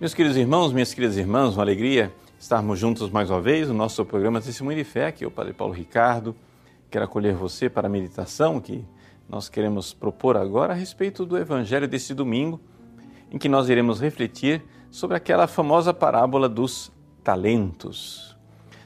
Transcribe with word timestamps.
Meus 0.00 0.14
queridos 0.14 0.36
irmãos, 0.36 0.72
minhas 0.72 0.94
queridas 0.94 1.16
irmãs, 1.16 1.54
uma 1.54 1.62
alegria 1.64 2.14
estarmos 2.38 2.78
juntos 2.78 3.10
mais 3.10 3.30
uma 3.30 3.40
vez 3.40 3.66
no 3.66 3.74
nosso 3.74 4.04
programa 4.04 4.40
Testemunho 4.40 4.78
de 4.78 4.84
Fé, 4.84 5.06
aqui 5.06 5.24
é 5.24 5.26
o 5.26 5.30
Padre 5.30 5.52
Paulo 5.52 5.74
Ricardo. 5.74 6.36
Quero 6.88 7.04
acolher 7.04 7.34
você 7.34 7.68
para 7.68 7.88
a 7.88 7.90
meditação 7.90 8.60
que 8.60 8.84
nós 9.28 9.48
queremos 9.48 9.92
propor 9.92 10.36
agora 10.36 10.72
a 10.72 10.76
respeito 10.76 11.26
do 11.26 11.36
Evangelho 11.36 11.88
deste 11.88 12.14
domingo, 12.14 12.60
em 13.28 13.38
que 13.38 13.48
nós 13.48 13.68
iremos 13.68 14.00
refletir 14.00 14.62
sobre 14.88 15.16
aquela 15.16 15.48
famosa 15.48 15.92
parábola 15.92 16.48
dos 16.48 16.92
talentos. 17.24 18.36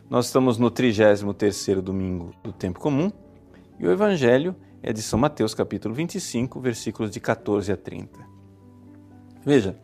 Nós 0.08 0.24
estamos 0.24 0.56
no 0.56 0.70
33º 0.70 1.82
domingo 1.82 2.32
do 2.42 2.54
tempo 2.54 2.80
comum 2.80 3.12
e 3.78 3.86
o 3.86 3.92
Evangelho 3.92 4.56
é 4.82 4.94
de 4.94 5.02
São 5.02 5.18
Mateus, 5.18 5.52
capítulo 5.52 5.94
25, 5.94 6.58
versículos 6.58 7.10
de 7.10 7.20
14 7.20 7.70
a 7.70 7.76
30. 7.76 8.18
Veja, 9.44 9.76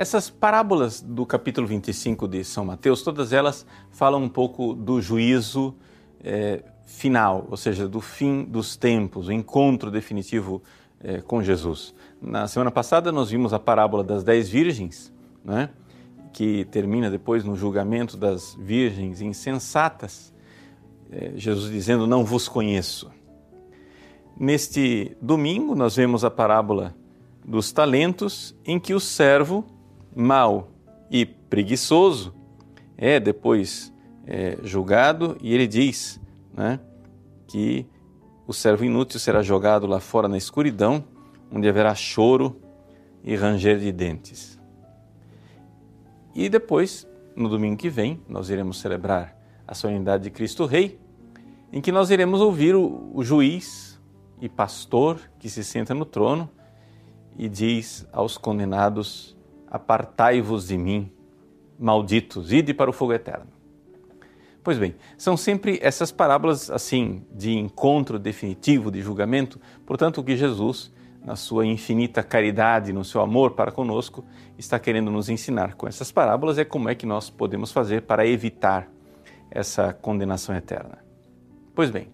essas 0.00 0.30
parábolas 0.30 1.02
do 1.02 1.26
capítulo 1.26 1.66
25 1.66 2.26
de 2.26 2.42
São 2.42 2.64
Mateus, 2.64 3.02
todas 3.02 3.34
elas 3.34 3.66
falam 3.90 4.22
um 4.22 4.30
pouco 4.30 4.72
do 4.72 4.98
juízo 4.98 5.74
é, 6.24 6.62
final, 6.86 7.46
ou 7.50 7.56
seja, 7.58 7.86
do 7.86 8.00
fim 8.00 8.42
dos 8.42 8.76
tempos, 8.76 9.28
o 9.28 9.32
encontro 9.32 9.90
definitivo 9.90 10.62
é, 11.04 11.20
com 11.20 11.42
Jesus. 11.42 11.94
Na 12.18 12.48
semana 12.48 12.70
passada 12.70 13.12
nós 13.12 13.28
vimos 13.28 13.52
a 13.52 13.58
parábola 13.58 14.02
das 14.02 14.24
dez 14.24 14.48
virgens, 14.48 15.12
né, 15.44 15.68
que 16.32 16.64
termina 16.70 17.10
depois 17.10 17.44
no 17.44 17.54
julgamento 17.54 18.16
das 18.16 18.56
virgens 18.58 19.20
insensatas, 19.20 20.32
é, 21.12 21.32
Jesus 21.36 21.70
dizendo: 21.70 22.06
Não 22.06 22.24
vos 22.24 22.48
conheço. 22.48 23.10
Neste 24.34 25.14
domingo 25.20 25.74
nós 25.74 25.94
vemos 25.94 26.24
a 26.24 26.30
parábola 26.30 26.94
dos 27.44 27.70
talentos, 27.70 28.56
em 28.64 28.80
que 28.80 28.94
o 28.94 29.00
servo 29.00 29.78
mau 30.14 30.70
e 31.10 31.24
preguiçoso 31.24 32.34
é 32.96 33.18
depois 33.18 33.92
é, 34.26 34.58
julgado 34.62 35.36
e 35.40 35.54
ele 35.54 35.66
diz 35.66 36.20
né, 36.52 36.78
que 37.46 37.86
o 38.46 38.52
servo 38.52 38.84
inútil 38.84 39.18
será 39.18 39.42
jogado 39.42 39.86
lá 39.86 40.00
fora 40.00 40.28
na 40.28 40.36
escuridão, 40.36 41.04
onde 41.52 41.68
haverá 41.68 41.94
choro 41.94 42.60
e 43.22 43.36
ranger 43.36 43.78
de 43.78 43.92
dentes. 43.92 44.60
E 46.34 46.48
depois, 46.48 47.06
no 47.34 47.48
domingo 47.48 47.76
que 47.76 47.88
vem, 47.88 48.20
nós 48.28 48.50
iremos 48.50 48.80
celebrar 48.80 49.36
a 49.66 49.74
solenidade 49.74 50.24
de 50.24 50.30
Cristo 50.30 50.66
Rei, 50.66 50.98
em 51.72 51.80
que 51.80 51.92
nós 51.92 52.10
iremos 52.10 52.40
ouvir 52.40 52.74
o, 52.74 53.10
o 53.14 53.22
juiz 53.22 54.00
e 54.40 54.48
pastor 54.48 55.20
que 55.38 55.48
se 55.48 55.62
senta 55.62 55.94
no 55.94 56.04
trono 56.04 56.50
e 57.38 57.48
diz 57.48 58.06
aos 58.12 58.36
condenados 58.36 59.36
apartai-vos 59.70 60.68
de 60.68 60.76
mim, 60.76 61.10
malditos, 61.78 62.52
ide 62.52 62.74
para 62.74 62.90
o 62.90 62.92
fogo 62.92 63.12
eterno. 63.12 63.46
Pois 64.62 64.76
bem, 64.76 64.94
são 65.16 65.36
sempre 65.36 65.78
essas 65.80 66.12
parábolas 66.12 66.70
assim 66.70 67.24
de 67.32 67.56
encontro 67.56 68.18
definitivo, 68.18 68.90
de 68.90 69.00
julgamento, 69.00 69.58
portanto, 69.86 70.18
o 70.20 70.24
que 70.24 70.36
Jesus, 70.36 70.92
na 71.24 71.34
sua 71.34 71.64
infinita 71.64 72.22
caridade, 72.22 72.92
no 72.92 73.04
seu 73.04 73.22
amor 73.22 73.52
para 73.52 73.72
conosco, 73.72 74.24
está 74.58 74.78
querendo 74.78 75.10
nos 75.10 75.30
ensinar 75.30 75.74
com 75.74 75.88
essas 75.88 76.12
parábolas 76.12 76.58
é 76.58 76.64
como 76.64 76.88
é 76.90 76.94
que 76.94 77.06
nós 77.06 77.30
podemos 77.30 77.72
fazer 77.72 78.02
para 78.02 78.26
evitar 78.26 78.88
essa 79.50 79.94
condenação 79.94 80.54
eterna. 80.54 80.98
Pois 81.74 81.90
bem, 81.90 82.08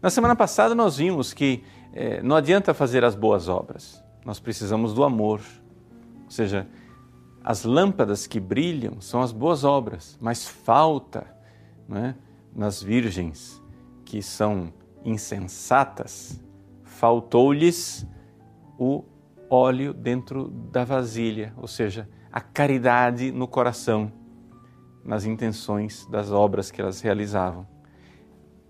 na 0.00 0.10
semana 0.10 0.36
passada 0.36 0.74
nós 0.74 0.96
vimos 0.96 1.34
que 1.34 1.64
eh, 1.92 2.22
não 2.22 2.36
adianta 2.36 2.72
fazer 2.72 3.04
as 3.04 3.16
boas 3.16 3.48
obras, 3.48 4.02
nós 4.24 4.38
precisamos 4.38 4.94
do 4.94 5.02
amor, 5.02 5.40
ou 6.24 6.30
seja, 6.30 6.68
as 7.42 7.64
lâmpadas 7.64 8.26
que 8.26 8.38
brilham 8.38 9.00
são 9.00 9.22
as 9.22 9.32
boas 9.32 9.64
obras, 9.64 10.18
mas 10.20 10.46
falta 10.46 11.26
é, 11.90 12.14
nas 12.54 12.82
virgens 12.82 13.62
que 14.04 14.20
são 14.22 14.72
insensatas, 15.04 16.40
faltou-lhes 16.82 18.06
o 18.78 19.04
óleo 19.48 19.94
dentro 19.94 20.48
da 20.50 20.84
vasilha, 20.84 21.54
ou 21.56 21.66
seja, 21.66 22.08
a 22.30 22.40
caridade 22.40 23.32
no 23.32 23.48
coração, 23.48 24.12
nas 25.04 25.24
intenções 25.24 26.06
das 26.06 26.30
obras 26.30 26.70
que 26.70 26.80
elas 26.80 27.00
realizavam. 27.00 27.66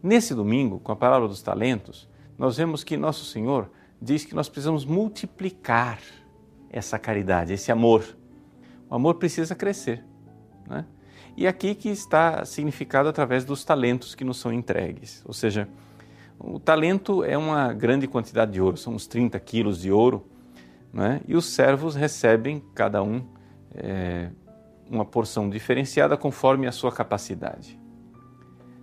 Nesse 0.02 0.34
domingo, 0.34 0.78
com 0.78 0.92
a 0.92 0.96
palavra 0.96 1.28
dos 1.28 1.42
talentos, 1.42 2.08
nós 2.38 2.56
vemos 2.56 2.84
que 2.84 2.96
Nosso 2.96 3.24
Senhor 3.24 3.70
diz 4.00 4.24
que 4.24 4.34
nós 4.34 4.48
precisamos 4.48 4.84
multiplicar 4.84 5.98
essa 6.70 6.98
caridade, 6.98 7.52
esse 7.52 7.70
amor 7.70 8.16
o 8.90 8.94
amor 8.96 9.14
precisa 9.14 9.54
crescer. 9.54 10.04
Né? 10.68 10.84
E 11.36 11.46
aqui 11.46 11.74
que 11.76 11.88
está 11.88 12.44
significado 12.44 13.08
através 13.08 13.44
dos 13.44 13.64
talentos 13.64 14.16
que 14.16 14.24
nos 14.24 14.38
são 14.38 14.52
entregues. 14.52 15.22
Ou 15.24 15.32
seja, 15.32 15.68
o 16.38 16.58
talento 16.58 17.22
é 17.22 17.38
uma 17.38 17.72
grande 17.72 18.08
quantidade 18.08 18.52
de 18.52 18.60
ouro, 18.60 18.76
são 18.76 18.94
uns 18.94 19.06
30 19.06 19.38
quilos 19.38 19.80
de 19.80 19.92
ouro, 19.92 20.26
né? 20.92 21.20
e 21.28 21.36
os 21.36 21.46
servos 21.46 21.94
recebem, 21.94 22.62
cada 22.74 23.00
um, 23.02 23.24
é, 23.74 24.30
uma 24.90 25.04
porção 25.04 25.48
diferenciada 25.48 26.16
conforme 26.16 26.66
a 26.66 26.72
sua 26.72 26.90
capacidade. 26.90 27.78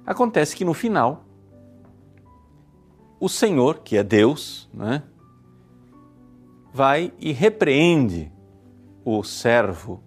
Acontece 0.06 0.56
que 0.56 0.64
no 0.64 0.74
final, 0.74 1.26
o 3.20 3.28
Senhor, 3.28 3.80
que 3.80 3.98
é 3.98 4.04
Deus, 4.04 4.70
né? 4.74 5.04
vai 6.72 7.12
e 7.20 7.34
repreende 7.34 8.32
o 9.10 9.24
servo 9.24 10.04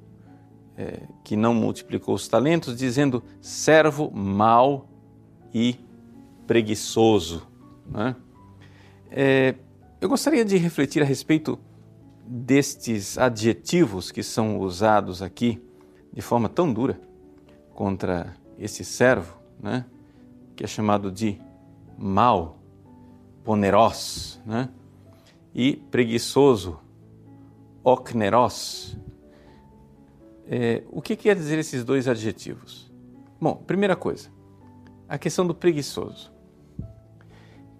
é, 0.76 1.00
que 1.24 1.34
não 1.34 1.54
multiplicou 1.54 2.14
os 2.14 2.28
talentos, 2.28 2.76
dizendo 2.76 3.22
servo 3.40 4.10
mau 4.10 4.90
e 5.54 5.80
preguiçoso. 6.46 7.46
Né? 7.86 8.14
É, 9.10 9.54
eu 10.02 10.08
gostaria 10.08 10.44
de 10.44 10.58
refletir 10.58 11.02
a 11.02 11.06
respeito 11.06 11.58
destes 12.26 13.16
adjetivos 13.16 14.10
que 14.12 14.22
são 14.22 14.58
usados 14.58 15.22
aqui 15.22 15.62
de 16.12 16.20
forma 16.20 16.50
tão 16.50 16.70
dura 16.70 17.00
contra 17.74 18.36
esse 18.58 18.84
servo, 18.84 19.34
né? 19.58 19.86
que 20.54 20.62
é 20.62 20.66
chamado 20.66 21.10
de 21.10 21.40
mau, 21.96 22.58
poneros, 23.44 24.38
né? 24.44 24.68
e 25.54 25.76
preguiçoso, 25.90 26.78
okneros. 27.82 28.96
É, 30.46 30.82
o 30.90 31.00
que 31.00 31.16
quer 31.16 31.36
dizer 31.36 31.58
esses 31.58 31.84
dois 31.84 32.08
adjetivos? 32.08 32.92
Bom, 33.40 33.56
primeira 33.56 33.96
coisa, 33.96 34.30
a 35.08 35.16
questão 35.16 35.46
do 35.46 35.54
preguiçoso. 35.54 36.32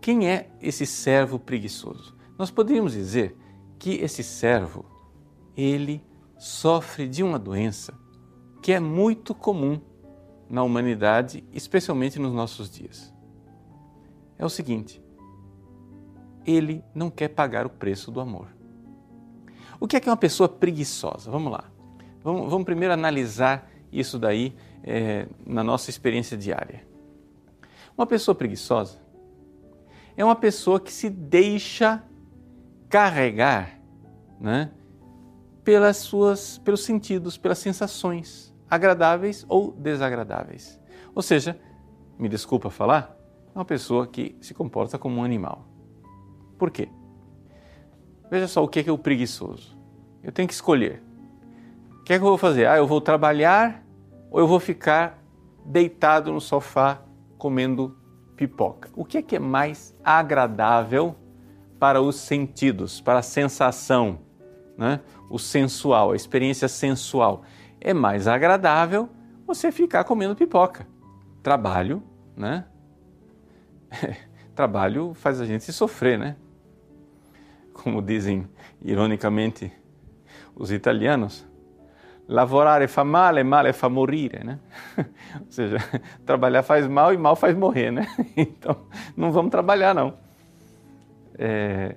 Quem 0.00 0.28
é 0.28 0.50
esse 0.60 0.86
servo 0.86 1.38
preguiçoso? 1.38 2.16
Nós 2.38 2.50
poderíamos 2.50 2.92
dizer 2.92 3.36
que 3.78 3.96
esse 3.96 4.22
servo, 4.22 4.84
ele 5.56 6.02
sofre 6.38 7.06
de 7.06 7.22
uma 7.22 7.38
doença 7.38 7.92
que 8.62 8.72
é 8.72 8.80
muito 8.80 9.34
comum 9.34 9.80
na 10.48 10.62
humanidade, 10.62 11.44
especialmente 11.52 12.18
nos 12.18 12.32
nossos 12.32 12.70
dias. 12.70 13.12
É 14.38 14.44
o 14.44 14.48
seguinte: 14.48 15.02
ele 16.46 16.82
não 16.94 17.10
quer 17.10 17.28
pagar 17.28 17.66
o 17.66 17.70
preço 17.70 18.10
do 18.10 18.20
amor. 18.20 18.59
O 19.80 19.88
que 19.88 19.96
é 19.96 20.00
que 20.00 20.08
é 20.08 20.12
uma 20.12 20.16
pessoa 20.16 20.46
preguiçosa? 20.46 21.30
Vamos 21.30 21.50
lá. 21.50 21.64
Vamos, 22.22 22.50
vamos 22.50 22.64
primeiro 22.66 22.92
analisar 22.92 23.68
isso 23.90 24.18
daí 24.18 24.54
é, 24.84 25.26
na 25.46 25.64
nossa 25.64 25.88
experiência 25.88 26.36
diária. 26.36 26.86
Uma 27.96 28.06
pessoa 28.06 28.34
preguiçosa 28.34 28.98
é 30.16 30.24
uma 30.24 30.36
pessoa 30.36 30.78
que 30.78 30.92
se 30.92 31.08
deixa 31.08 32.04
carregar 32.90 33.80
né, 34.38 34.70
pelas 35.64 35.96
suas, 35.96 36.58
pelos 36.58 36.84
sentidos, 36.84 37.38
pelas 37.38 37.58
sensações, 37.58 38.54
agradáveis 38.68 39.46
ou 39.48 39.72
desagradáveis. 39.72 40.78
Ou 41.14 41.22
seja, 41.22 41.58
me 42.18 42.28
desculpa 42.28 42.68
falar, 42.68 43.16
é 43.54 43.58
uma 43.58 43.64
pessoa 43.64 44.06
que 44.06 44.36
se 44.40 44.52
comporta 44.52 44.98
como 44.98 45.20
um 45.20 45.24
animal. 45.24 45.66
Por 46.58 46.70
quê? 46.70 46.88
Veja 48.30 48.46
só 48.46 48.62
o 48.62 48.68
que 48.68 48.88
é 48.88 48.92
o 48.92 48.98
preguiçoso. 48.98 49.76
Eu 50.22 50.30
tenho 50.30 50.46
que 50.46 50.54
escolher. 50.54 51.02
O 52.00 52.04
que 52.04 52.12
é 52.12 52.18
que 52.18 52.24
eu 52.24 52.28
vou 52.28 52.38
fazer? 52.38 52.66
Ah, 52.66 52.76
eu 52.76 52.86
vou 52.86 53.00
trabalhar 53.00 53.84
ou 54.30 54.38
eu 54.38 54.46
vou 54.46 54.60
ficar 54.60 55.18
deitado 55.64 56.32
no 56.32 56.40
sofá 56.40 57.02
comendo 57.36 57.96
pipoca? 58.36 58.88
O 58.94 59.04
que 59.04 59.18
é 59.18 59.22
que 59.22 59.36
é 59.36 59.38
mais 59.38 59.96
agradável 60.04 61.16
para 61.78 62.00
os 62.00 62.16
sentidos, 62.16 63.00
para 63.00 63.18
a 63.18 63.22
sensação, 63.22 64.20
né? 64.76 65.00
o 65.28 65.38
sensual, 65.38 66.12
a 66.12 66.16
experiência 66.16 66.68
sensual? 66.68 67.42
É 67.80 67.92
mais 67.92 68.28
agradável 68.28 69.08
você 69.46 69.72
ficar 69.72 70.04
comendo 70.04 70.36
pipoca. 70.36 70.86
Trabalho, 71.42 72.02
né? 72.36 72.66
Trabalho 74.54 75.14
faz 75.14 75.40
a 75.40 75.46
gente 75.46 75.72
sofrer, 75.72 76.18
né? 76.18 76.36
Como 77.82 78.02
dizem 78.02 78.46
ironicamente 78.82 79.72
os 80.54 80.70
italianos, 80.70 81.46
lavorare 82.28 82.86
fa 82.86 83.02
male, 83.02 83.42
male 83.42 83.72
fa 83.72 83.88
morire, 83.88 84.44
né? 84.44 84.58
Ou 85.40 85.50
seja, 85.50 85.78
trabalhar 86.24 86.62
faz 86.62 86.86
mal 86.86 87.12
e 87.12 87.16
mal 87.16 87.34
faz 87.34 87.56
morrer, 87.56 87.90
né? 87.90 88.06
Então, 88.36 88.76
não 89.16 89.32
vamos 89.32 89.50
trabalhar, 89.50 89.94
não. 89.94 90.14
É... 91.38 91.96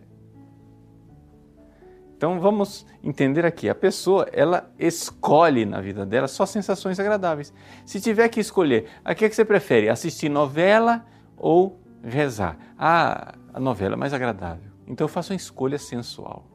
Então, 2.15 2.39
vamos 2.39 2.85
entender 3.03 3.45
aqui. 3.45 3.67
A 3.67 3.75
pessoa, 3.75 4.25
ela 4.31 4.71
escolhe 4.79 5.65
na 5.65 5.81
vida 5.81 6.05
dela 6.05 6.27
só 6.27 6.45
sensações 6.45 6.97
agradáveis. 6.97 7.53
Se 7.85 7.99
tiver 7.99 8.29
que 8.29 8.39
escolher, 8.39 8.87
a 9.03 9.13
que, 9.13 9.25
é 9.25 9.29
que 9.29 9.35
você 9.35 9.43
prefere? 9.43 9.89
Assistir 9.89 10.29
novela 10.29 11.05
ou 11.35 11.77
rezar? 12.01 12.57
Ah, 12.79 13.33
a 13.53 13.59
novela 13.59 13.95
é 13.95 13.97
mais 13.97 14.13
agradável. 14.13 14.72
Então, 14.87 15.05
eu 15.05 15.09
faço 15.09 15.33
uma 15.33 15.37
escolha 15.37 15.77
sensual. 15.77 16.45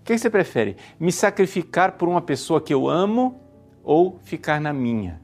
O 0.00 0.02
que 0.04 0.16
você 0.16 0.30
prefere? 0.30 0.76
Me 0.98 1.12
sacrificar 1.12 1.92
por 1.92 2.08
uma 2.08 2.22
pessoa 2.22 2.60
que 2.60 2.72
eu 2.72 2.88
amo 2.88 3.40
ou 3.82 4.18
ficar 4.20 4.60
na 4.60 4.72
minha? 4.72 5.20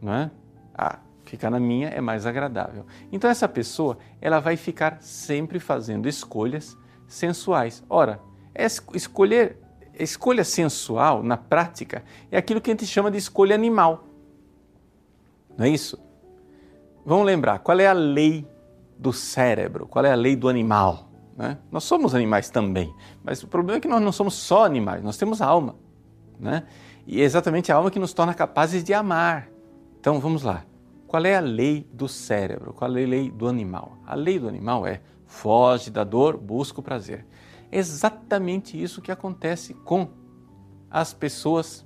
Não 0.00 0.12
é? 0.12 0.30
Ah, 0.74 0.98
ficar 1.24 1.50
na 1.50 1.60
minha 1.60 1.88
é 1.88 2.00
mais 2.00 2.26
agradável. 2.26 2.86
Então 3.12 3.30
essa 3.30 3.48
pessoa, 3.48 3.98
ela 4.20 4.40
vai 4.40 4.56
ficar 4.56 4.98
sempre 5.00 5.58
fazendo 5.58 6.08
escolhas 6.08 6.76
sensuais. 7.06 7.84
Ora, 7.88 8.20
escolher 8.94 9.58
escolha 9.98 10.44
sensual 10.44 11.22
na 11.22 11.36
prática 11.36 12.02
é 12.30 12.36
aquilo 12.36 12.60
que 12.60 12.70
a 12.70 12.74
gente 12.74 12.86
chama 12.86 13.10
de 13.10 13.18
escolha 13.18 13.54
animal. 13.54 14.04
Não 15.56 15.66
é 15.66 15.68
isso? 15.68 15.98
Vamos 17.06 17.26
lembrar, 17.26 17.58
qual 17.60 17.78
é 17.78 17.86
a 17.86 17.92
lei 17.92 18.46
do 18.98 19.12
cérebro? 19.12 19.86
Qual 19.86 20.04
é 20.04 20.12
a 20.12 20.16
lei 20.16 20.36
do 20.36 20.48
animal? 20.48 21.10
Né? 21.36 21.58
Nós 21.70 21.84
somos 21.84 22.14
animais 22.14 22.48
também, 22.48 22.94
mas 23.22 23.42
o 23.42 23.48
problema 23.48 23.78
é 23.78 23.80
que 23.80 23.88
nós 23.88 24.00
não 24.00 24.12
somos 24.12 24.34
só 24.34 24.64
animais, 24.64 25.02
nós 25.02 25.16
temos 25.16 25.42
alma. 25.42 25.76
Né? 26.38 26.64
E 27.06 27.20
é 27.20 27.24
exatamente 27.24 27.72
a 27.72 27.76
alma 27.76 27.90
que 27.90 27.98
nos 27.98 28.12
torna 28.12 28.34
capazes 28.34 28.82
de 28.84 28.94
amar. 28.94 29.48
Então 29.98 30.20
vamos 30.20 30.42
lá. 30.42 30.64
Qual 31.06 31.24
é 31.24 31.36
a 31.36 31.40
lei 31.40 31.86
do 31.92 32.08
cérebro? 32.08 32.72
Qual 32.72 32.90
é 32.96 33.04
a 33.04 33.06
lei 33.06 33.30
do 33.30 33.46
animal? 33.46 33.98
A 34.06 34.14
lei 34.14 34.38
do 34.38 34.48
animal 34.48 34.86
é 34.86 35.00
foge 35.26 35.90
da 35.90 36.04
dor, 36.04 36.36
busca 36.36 36.80
o 36.80 36.82
prazer. 36.82 37.26
É 37.70 37.78
exatamente 37.78 38.80
isso 38.80 39.02
que 39.02 39.10
acontece 39.10 39.74
com 39.74 40.08
as 40.90 41.12
pessoas 41.12 41.84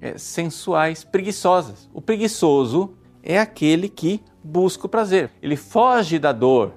é, 0.00 0.18
sensuais, 0.18 1.04
preguiçosas. 1.04 1.88
O 1.92 2.00
preguiçoso 2.00 2.94
é 3.22 3.38
aquele 3.38 3.88
que 3.88 4.22
busca 4.48 4.86
o 4.86 4.88
prazer. 4.88 5.30
Ele 5.42 5.56
foge 5.56 6.18
da 6.18 6.32
dor 6.32 6.72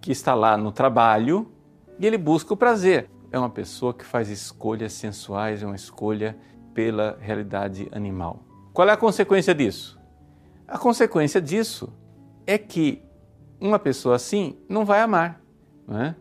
que 0.00 0.10
está 0.10 0.34
lá 0.34 0.56
no 0.56 0.72
trabalho 0.72 1.50
e 1.98 2.06
ele 2.06 2.18
busca 2.18 2.52
o 2.52 2.56
prazer. 2.56 3.08
É 3.30 3.38
uma 3.38 3.48
pessoa 3.48 3.94
que 3.94 4.04
faz 4.04 4.28
escolhas 4.28 4.92
sensuais, 4.92 5.62
é 5.62 5.66
uma 5.66 5.76
escolha 5.76 6.36
pela 6.74 7.16
realidade 7.20 7.88
animal. 7.92 8.40
Qual 8.72 8.88
é 8.88 8.92
a 8.92 8.96
consequência 8.96 9.54
disso? 9.54 10.00
A 10.66 10.76
consequência 10.78 11.40
disso 11.40 11.92
é 12.46 12.58
que 12.58 13.02
uma 13.60 13.78
pessoa 13.78 14.16
assim 14.16 14.56
não 14.68 14.84
vai 14.84 15.00
amar. 15.00 15.40
Não 15.86 16.00
é? 16.00 16.16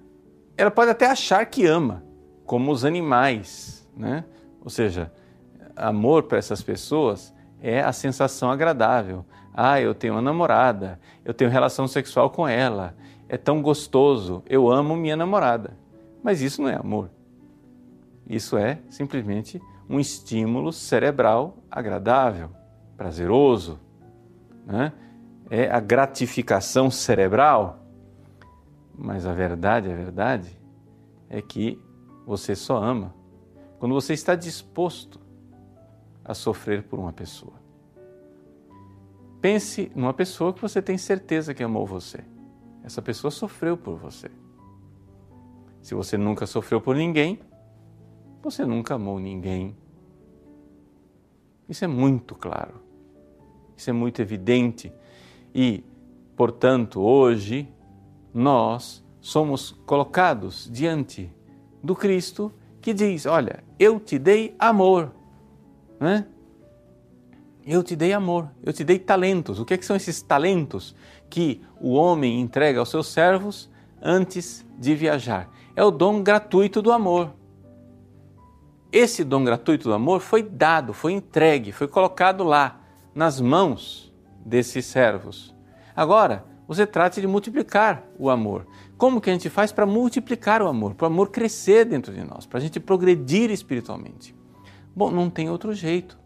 Ela 0.55 0.69
pode 0.69 0.91
até 0.91 1.07
achar 1.07 1.43
que 1.47 1.65
ama, 1.65 2.03
como 2.45 2.71
os 2.71 2.85
animais. 2.85 3.89
Né? 3.97 4.23
Ou 4.63 4.69
seja, 4.69 5.11
amor 5.75 6.23
para 6.23 6.37
essas 6.37 6.61
pessoas 6.61 7.33
é 7.59 7.81
a 7.81 7.91
sensação 7.91 8.51
agradável. 8.51 9.25
Ah, 9.53 9.79
eu 9.81 9.93
tenho 9.93 10.13
uma 10.13 10.21
namorada, 10.21 10.99
eu 11.25 11.33
tenho 11.33 11.49
relação 11.49 11.87
sexual 11.87 12.29
com 12.29 12.47
ela, 12.47 12.95
é 13.27 13.37
tão 13.37 13.61
gostoso, 13.61 14.43
eu 14.47 14.69
amo 14.69 14.95
minha 14.95 15.15
namorada. 15.15 15.77
Mas 16.23 16.41
isso 16.41 16.61
não 16.61 16.69
é 16.69 16.75
amor. 16.75 17.09
Isso 18.27 18.57
é 18.57 18.79
simplesmente 18.89 19.61
um 19.89 19.99
estímulo 19.99 20.71
cerebral 20.71 21.57
agradável, 21.69 22.49
prazeroso. 22.95 23.79
Né? 24.65 24.93
É 25.49 25.69
a 25.69 25.79
gratificação 25.79 26.89
cerebral. 26.89 27.79
Mas 28.97 29.25
a 29.25 29.33
verdade, 29.33 29.91
a 29.91 29.95
verdade 29.95 30.57
é 31.29 31.41
que 31.41 31.79
você 32.25 32.55
só 32.55 32.77
ama 32.77 33.13
quando 33.79 33.95
você 33.95 34.13
está 34.13 34.35
disposto 34.35 35.19
a 36.23 36.33
sofrer 36.33 36.83
por 36.83 36.99
uma 36.99 37.11
pessoa. 37.11 37.53
Pense 39.41 39.91
numa 39.95 40.13
pessoa 40.13 40.53
que 40.53 40.61
você 40.61 40.81
tem 40.81 40.97
certeza 40.97 41.53
que 41.53 41.63
amou 41.63 41.85
você. 41.85 42.23
Essa 42.83 43.01
pessoa 43.01 43.31
sofreu 43.31 43.75
por 43.75 43.97
você. 43.97 44.29
Se 45.81 45.95
você 45.95 46.15
nunca 46.15 46.45
sofreu 46.45 46.79
por 46.79 46.95
ninguém, 46.95 47.39
você 48.41 48.65
nunca 48.65 48.95
amou 48.95 49.19
ninguém. 49.19 49.75
Isso 51.67 51.83
é 51.83 51.87
muito 51.87 52.35
claro. 52.35 52.81
Isso 53.75 53.89
é 53.89 53.93
muito 53.93 54.21
evidente. 54.21 54.93
E, 55.55 55.83
portanto, 56.35 57.01
hoje 57.01 57.67
nós 58.31 59.03
somos 59.19 59.71
colocados 59.85 60.69
diante 60.71 61.31
do 61.83 61.95
Cristo 61.95 62.53
que 62.79 62.93
diz: 62.93 63.25
Olha, 63.25 63.63
eu 63.79 63.99
te 63.99 64.19
dei 64.19 64.55
amor. 64.59 65.11
Né? 65.99 66.27
Eu 67.65 67.83
te 67.83 67.95
dei 67.95 68.11
amor, 68.11 68.49
eu 68.63 68.73
te 68.73 68.83
dei 68.83 68.97
talentos. 68.97 69.59
O 69.59 69.65
que, 69.65 69.75
é 69.75 69.77
que 69.77 69.85
são 69.85 69.95
esses 69.95 70.21
talentos 70.21 70.95
que 71.29 71.61
o 71.79 71.93
homem 71.93 72.39
entrega 72.41 72.79
aos 72.79 72.89
seus 72.89 73.07
servos 73.07 73.69
antes 74.01 74.65
de 74.79 74.95
viajar? 74.95 75.49
É 75.75 75.83
o 75.83 75.91
dom 75.91 76.23
gratuito 76.23 76.81
do 76.81 76.91
amor. 76.91 77.33
Esse 78.91 79.23
dom 79.23 79.43
gratuito 79.43 79.87
do 79.87 79.93
amor 79.93 80.21
foi 80.21 80.43
dado, 80.43 80.93
foi 80.93 81.13
entregue, 81.13 81.71
foi 81.71 81.87
colocado 81.87 82.43
lá, 82.43 82.81
nas 83.13 83.39
mãos 83.39 84.11
desses 84.43 84.85
servos. 84.85 85.53
Agora, 85.95 86.45
você 86.67 86.87
trata 86.87 87.21
de 87.21 87.27
multiplicar 87.27 88.03
o 88.17 88.29
amor. 88.29 88.65
Como 88.97 89.21
que 89.21 89.29
a 89.29 89.33
gente 89.33 89.49
faz 89.49 89.71
para 89.71 89.85
multiplicar 89.85 90.61
o 90.61 90.67
amor? 90.67 90.95
Para 90.95 91.05
o 91.05 91.11
amor 91.11 91.29
crescer 91.29 91.85
dentro 91.85 92.13
de 92.13 92.23
nós, 92.23 92.45
para 92.45 92.57
a 92.57 92.61
gente 92.61 92.79
progredir 92.79 93.51
espiritualmente? 93.51 94.35
Bom, 94.95 95.11
não 95.11 95.29
tem 95.29 95.49
outro 95.49 95.73
jeito 95.73 96.20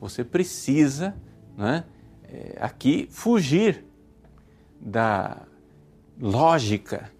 você 0.00 0.24
precisa 0.24 1.14
né, 1.56 1.84
é, 2.24 2.56
aqui 2.60 3.06
fugir 3.10 3.84
da 4.80 5.42
lógica 6.18 7.10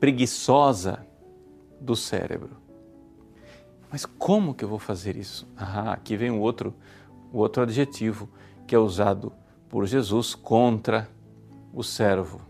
preguiçosa 0.00 1.06
do 1.80 1.94
cérebro. 1.94 2.56
Mas 3.90 4.06
como 4.06 4.54
que 4.54 4.64
eu 4.64 4.68
vou 4.68 4.78
fazer 4.78 5.16
isso? 5.16 5.46
Ah, 5.56 5.92
aqui 5.92 6.16
vem 6.16 6.30
o 6.30 6.40
outro, 6.40 6.74
o 7.32 7.38
outro 7.38 7.62
adjetivo 7.62 8.28
que 8.66 8.74
é 8.74 8.78
usado 8.78 9.32
por 9.68 9.86
Jesus 9.86 10.34
contra 10.34 11.08
o 11.72 11.82
servo. 11.82 12.40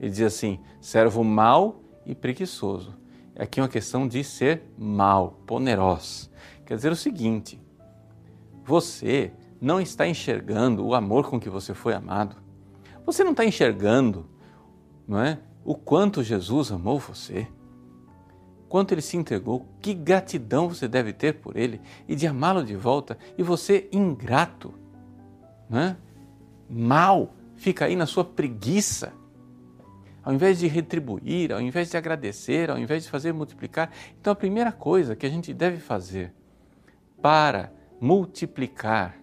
Ele 0.00 0.10
diz 0.10 0.20
assim: 0.20 0.60
servo 0.80 1.22
mau 1.22 1.80
e 2.04 2.14
preguiçoso. 2.14 2.96
Aqui 3.38 3.60
é 3.60 3.62
uma 3.62 3.68
questão 3.68 4.08
de 4.08 4.22
ser 4.24 4.62
mau, 4.76 5.38
poneros. 5.46 6.30
Quer 6.66 6.76
dizer 6.76 6.92
o 6.92 6.96
seguinte: 6.96 7.60
você 8.68 9.32
não 9.58 9.80
está 9.80 10.06
enxergando 10.06 10.84
o 10.84 10.94
amor 10.94 11.30
com 11.30 11.40
que 11.40 11.48
você 11.48 11.72
foi 11.72 11.94
amado. 11.94 12.36
Você 13.06 13.24
não 13.24 13.30
está 13.30 13.42
enxergando, 13.42 14.26
não 15.06 15.18
é? 15.18 15.38
O 15.64 15.74
quanto 15.74 16.22
Jesus 16.22 16.70
amou 16.70 16.98
você. 16.98 17.48
Quanto 18.68 18.92
ele 18.92 19.00
se 19.00 19.16
entregou, 19.16 19.66
que 19.80 19.94
gratidão 19.94 20.68
você 20.68 20.86
deve 20.86 21.14
ter 21.14 21.36
por 21.40 21.56
ele 21.56 21.80
e 22.06 22.14
de 22.14 22.26
amá-lo 22.26 22.62
de 22.62 22.76
volta, 22.76 23.16
e 23.38 23.42
você 23.42 23.88
ingrato, 23.90 24.74
é? 25.72 25.96
mal, 26.68 27.32
fica 27.56 27.86
aí 27.86 27.96
na 27.96 28.04
sua 28.04 28.22
preguiça. 28.22 29.14
Ao 30.22 30.34
invés 30.34 30.58
de 30.58 30.66
retribuir, 30.66 31.52
ao 31.52 31.60
invés 31.62 31.90
de 31.90 31.96
agradecer, 31.96 32.70
ao 32.70 32.78
invés 32.78 33.04
de 33.04 33.08
fazer 33.08 33.32
multiplicar. 33.32 33.90
Então, 34.20 34.30
a 34.30 34.36
primeira 34.36 34.70
coisa 34.70 35.16
que 35.16 35.24
a 35.24 35.30
gente 35.30 35.54
deve 35.54 35.78
fazer 35.78 36.34
para 37.22 37.72
multiplicar 38.00 39.18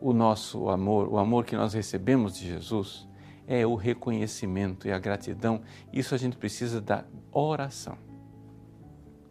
o 0.00 0.12
nosso 0.12 0.68
amor, 0.68 1.08
o 1.08 1.18
amor 1.18 1.44
que 1.44 1.56
nós 1.56 1.72
recebemos 1.74 2.36
de 2.36 2.46
Jesus, 2.46 3.08
é 3.46 3.66
o 3.66 3.74
reconhecimento 3.74 4.88
e 4.88 4.92
a 4.92 4.98
gratidão. 4.98 5.62
Isso 5.92 6.14
a 6.14 6.18
gente 6.18 6.36
precisa 6.36 6.80
da 6.80 7.04
oração. 7.32 7.96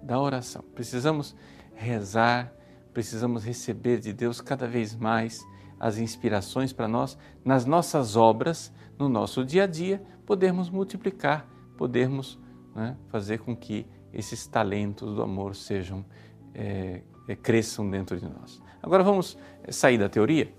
Da 0.02 0.20
oração. 0.20 0.64
Precisamos 0.74 1.36
rezar, 1.74 2.54
precisamos 2.94 3.44
receber 3.44 4.00
de 4.00 4.14
Deus 4.14 4.40
cada 4.40 4.68
vez 4.68 4.96
mais 4.96 5.46
as 5.80 5.98
inspirações 5.98 6.72
para 6.72 6.88
nós, 6.88 7.18
nas 7.44 7.66
nossas 7.66 8.16
obras, 8.16 8.72
no 8.98 9.10
nosso 9.10 9.44
dia 9.44 9.64
a 9.64 9.68
dia, 9.68 10.02
podermos 10.26 10.70
multiplicar, 10.70 11.46
podermos 11.78 12.40
né, 12.74 12.96
fazer 13.10 13.40
com 13.40 13.56
que 13.56 13.86
esses 14.14 14.48
talentos 14.48 15.14
do 15.14 15.22
amor 15.22 15.56
sejam 15.56 16.06
é, 16.54 17.02
cresçam 17.34 17.90
dentro 17.90 18.20
de 18.20 18.26
nós. 18.26 18.62
Agora 18.84 19.02
vamos 19.04 19.38
é, 19.64 19.72
sair 19.72 19.98
da 19.98 20.10
teoria 20.10 20.54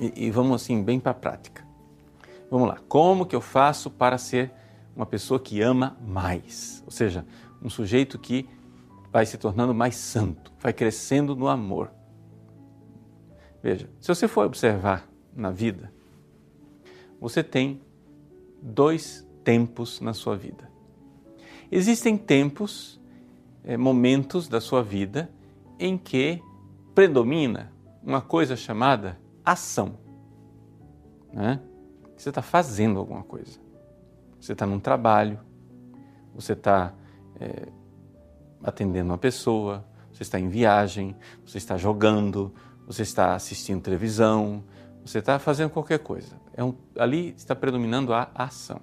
e, 0.00 0.26
e 0.26 0.30
vamos 0.30 0.62
assim 0.62 0.82
bem 0.82 0.98
para 0.98 1.12
a 1.12 1.14
prática. 1.14 1.62
Vamos 2.50 2.68
lá, 2.68 2.78
como 2.88 3.26
que 3.26 3.36
eu 3.36 3.42
faço 3.42 3.90
para 3.90 4.16
ser 4.16 4.50
uma 4.96 5.04
pessoa 5.04 5.38
que 5.38 5.60
ama 5.60 5.98
mais? 6.00 6.82
Ou 6.86 6.90
seja, 6.90 7.26
um 7.62 7.68
sujeito 7.68 8.18
que 8.18 8.48
vai 9.12 9.26
se 9.26 9.36
tornando 9.36 9.74
mais 9.74 9.96
santo, 9.96 10.52
vai 10.58 10.72
crescendo 10.72 11.36
no 11.36 11.46
amor. 11.46 11.92
Veja, 13.62 13.90
se 14.00 14.08
você 14.08 14.26
for 14.26 14.46
observar 14.46 15.06
na 15.34 15.50
vida, 15.50 15.92
você 17.20 17.42
tem 17.42 17.80
dois 18.62 19.26
tempos 19.44 20.00
na 20.00 20.14
sua 20.14 20.36
vida. 20.36 20.70
Existem 21.70 22.16
tempos, 22.16 23.00
é, 23.64 23.76
momentos 23.76 24.48
da 24.48 24.60
sua 24.60 24.82
vida 24.82 25.30
em 25.78 25.96
que 25.96 26.42
predomina 26.94 27.72
uma 28.02 28.20
coisa 28.20 28.56
chamada 28.56 29.18
ação. 29.44 29.98
Né? 31.32 31.60
Você 32.16 32.30
está 32.30 32.42
fazendo 32.42 32.98
alguma 32.98 33.22
coisa. 33.22 33.58
Você 34.40 34.52
está 34.52 34.66
num 34.66 34.80
trabalho, 34.80 35.38
você 36.34 36.52
está 36.52 36.94
é, 37.40 37.68
atendendo 38.62 39.10
uma 39.10 39.18
pessoa, 39.18 39.84
você 40.12 40.22
está 40.22 40.38
em 40.38 40.48
viagem, 40.48 41.16
você 41.44 41.58
está 41.58 41.76
jogando, 41.76 42.52
você 42.86 43.02
está 43.02 43.34
assistindo 43.34 43.82
televisão, 43.82 44.64
você 45.04 45.18
está 45.18 45.38
fazendo 45.38 45.70
qualquer 45.70 45.98
coisa. 45.98 46.36
É 46.54 46.62
um, 46.62 46.74
ali 46.98 47.34
está 47.36 47.54
predominando 47.54 48.12
a 48.12 48.30
ação. 48.34 48.80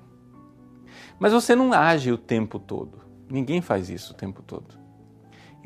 Mas 1.20 1.34
você 1.34 1.56
não 1.56 1.74
age 1.74 2.12
o 2.12 2.18
tempo 2.18 2.60
todo. 2.60 3.00
Ninguém 3.30 3.62
faz 3.62 3.90
isso 3.90 4.14
o 4.14 4.16
tempo 4.16 4.42
todo. 4.42 4.85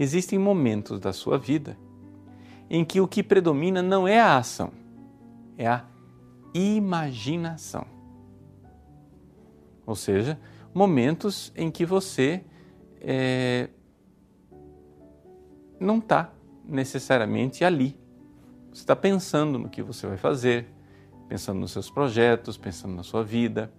Existem 0.02 0.40
momentos 0.40 0.98
da 0.98 1.12
sua 1.12 1.38
vida 1.38 1.78
em 2.70 2.86
que 2.86 3.02
o 3.02 3.08
que 3.08 3.22
predomina 3.22 3.82
não 3.82 4.08
é 4.08 4.18
a 4.18 4.38
ação, 4.38 4.72
é 5.58 5.68
a 5.68 5.86
imaginação. 6.54 7.86
Ou 9.86 9.98
seja, 9.98 10.40
momentos 10.74 11.52
em 11.54 11.70
que 11.70 11.86
você 11.86 12.46
é, 13.02 13.68
não 15.78 15.98
está 15.98 16.32
necessariamente 16.64 17.66
ali. 17.66 18.00
Você 18.72 18.84
está 18.84 18.96
pensando 18.96 19.60
no 19.60 19.68
que 19.68 19.82
você 19.82 20.08
vai 20.08 20.16
fazer, 20.16 20.66
pensando 21.28 21.60
nos 21.60 21.72
seus 21.72 21.90
projetos, 21.90 22.56
pensando 22.58 22.96
na 22.96 23.04
sua 23.04 23.22
vida. 23.22 23.70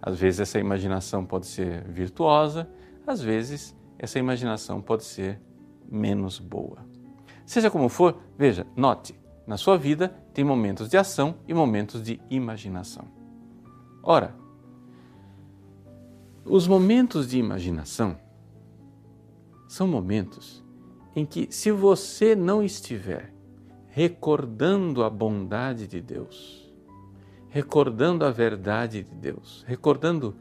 Às 0.00 0.18
vezes 0.18 0.40
essa 0.40 0.58
imaginação 0.58 1.24
pode 1.24 1.46
ser 1.46 1.84
virtuosa, 1.84 2.68
às 3.06 3.20
vezes 3.20 3.76
essa 3.96 4.18
imaginação 4.18 4.82
pode 4.82 5.04
ser 5.04 5.38
menos 5.92 6.38
boa. 6.38 6.78
Seja 7.44 7.70
como 7.70 7.88
for, 7.88 8.18
veja, 8.38 8.66
note, 8.74 9.14
na 9.46 9.56
sua 9.56 9.76
vida 9.76 10.08
tem 10.32 10.44
momentos 10.44 10.88
de 10.88 10.96
ação 10.96 11.34
e 11.46 11.52
momentos 11.52 12.02
de 12.02 12.20
imaginação. 12.30 13.04
Ora, 14.02 14.34
os 16.44 16.66
momentos 16.66 17.28
de 17.28 17.38
imaginação 17.38 18.16
são 19.68 19.86
momentos 19.86 20.64
em 21.14 21.26
que, 21.26 21.48
se 21.50 21.70
você 21.70 22.34
não 22.34 22.62
estiver 22.62 23.32
recordando 23.88 25.04
a 25.04 25.10
bondade 25.10 25.86
de 25.86 26.00
Deus, 26.00 26.72
recordando 27.48 28.24
a 28.24 28.30
verdade 28.30 29.02
de 29.02 29.14
Deus, 29.14 29.62
recordando, 29.68 30.34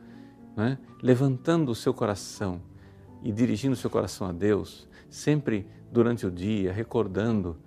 né, 0.55 0.77
levantando 1.01 1.70
o 1.72 1.75
seu 1.75 1.93
coração 1.93 2.62
e 3.22 3.31
dirigindo 3.31 3.74
o 3.74 3.77
seu 3.77 3.89
coração 3.89 4.27
a 4.27 4.31
Deus, 4.31 4.88
sempre 5.12 5.68
durante 5.91 6.25
o 6.25 6.32
dia, 6.32 6.72
recordando 6.72 7.58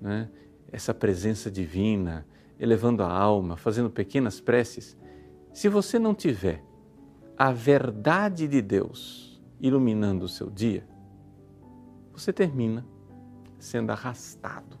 né, 0.00 0.28
essa 0.72 0.94
presença 0.94 1.50
divina, 1.50 2.26
elevando 2.58 3.02
a 3.02 3.12
alma, 3.12 3.56
fazendo 3.56 3.90
pequenas 3.90 4.40
preces. 4.40 4.96
Se 5.52 5.68
você 5.68 5.98
não 5.98 6.14
tiver 6.14 6.64
a 7.36 7.52
verdade 7.52 8.48
de 8.48 8.60
Deus 8.62 9.40
iluminando 9.60 10.24
o 10.24 10.28
seu 10.28 10.50
dia, 10.50 10.86
você 12.12 12.32
termina 12.32 12.84
sendo 13.58 13.90
arrastado 13.90 14.78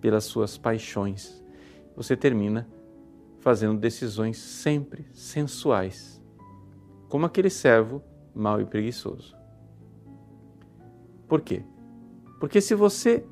pelas 0.00 0.24
suas 0.24 0.56
paixões. 0.56 1.44
Você 1.96 2.16
termina 2.16 2.68
fazendo 3.40 3.78
decisões 3.78 4.36
sempre 4.38 5.06
sensuais, 5.12 6.22
como 7.08 7.26
aquele 7.26 7.50
servo 7.50 8.02
mau 8.34 8.60
e 8.60 8.66
preguiçoso. 8.66 9.37
Por 11.28 11.40
quê? 11.42 11.62
Porque 12.40 12.60
se 12.60 12.74
você 12.74 13.24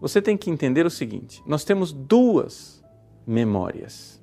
você 0.00 0.20
tem 0.20 0.36
que 0.36 0.50
entender 0.50 0.84
o 0.84 0.90
seguinte: 0.90 1.42
nós 1.46 1.64
temos 1.64 1.92
duas 1.92 2.84
memórias. 3.26 4.22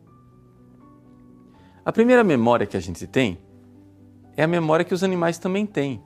A 1.83 1.91
primeira 1.91 2.23
memória 2.23 2.67
que 2.67 2.77
a 2.77 2.79
gente 2.79 3.07
tem 3.07 3.39
é 4.37 4.43
a 4.43 4.47
memória 4.47 4.85
que 4.85 4.93
os 4.93 5.03
animais 5.03 5.37
também 5.37 5.65
têm. 5.65 6.01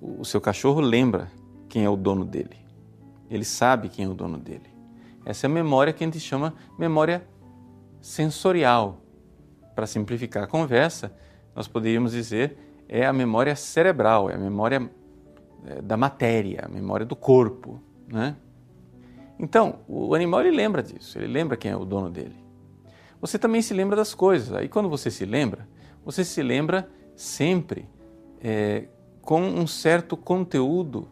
O 0.00 0.24
seu 0.24 0.40
cachorro 0.40 0.80
lembra 0.80 1.30
quem 1.68 1.84
é 1.84 1.90
o 1.90 1.96
dono 1.96 2.24
dele. 2.24 2.56
Ele 3.28 3.44
sabe 3.44 3.88
quem 3.88 4.06
é 4.06 4.08
o 4.08 4.14
dono 4.14 4.38
dele. 4.38 4.70
Essa 5.24 5.46
é 5.46 5.48
a 5.48 5.52
memória 5.52 5.92
que 5.92 6.02
a 6.02 6.06
gente 6.06 6.18
chama 6.18 6.54
memória 6.78 7.22
sensorial. 8.00 9.02
Para 9.74 9.86
simplificar 9.86 10.44
a 10.44 10.46
conversa, 10.46 11.14
nós 11.54 11.68
poderíamos 11.68 12.12
dizer 12.12 12.56
é 12.88 13.06
a 13.06 13.12
memória 13.12 13.54
cerebral, 13.54 14.30
é 14.30 14.34
a 14.34 14.38
memória 14.38 14.90
da 15.82 15.96
matéria, 15.96 16.64
a 16.64 16.68
memória 16.68 17.04
do 17.04 17.16
corpo, 17.16 17.80
né? 18.08 18.36
Então, 19.38 19.80
o 19.88 20.14
animal 20.14 20.40
ele 20.42 20.56
lembra 20.56 20.82
disso, 20.82 21.18
ele 21.18 21.26
lembra 21.26 21.56
quem 21.56 21.70
é 21.70 21.76
o 21.76 21.84
dono 21.84 22.10
dele. 22.10 22.36
Você 23.20 23.38
também 23.38 23.62
se 23.62 23.72
lembra 23.74 23.96
das 23.96 24.14
coisas. 24.14 24.52
Aí, 24.52 24.68
quando 24.68 24.88
você 24.88 25.10
se 25.10 25.24
lembra, 25.24 25.66
você 26.04 26.24
se 26.24 26.42
lembra 26.42 26.88
sempre 27.14 27.88
é, 28.40 28.84
com 29.22 29.42
um 29.42 29.66
certo 29.66 30.16
conteúdo 30.16 31.08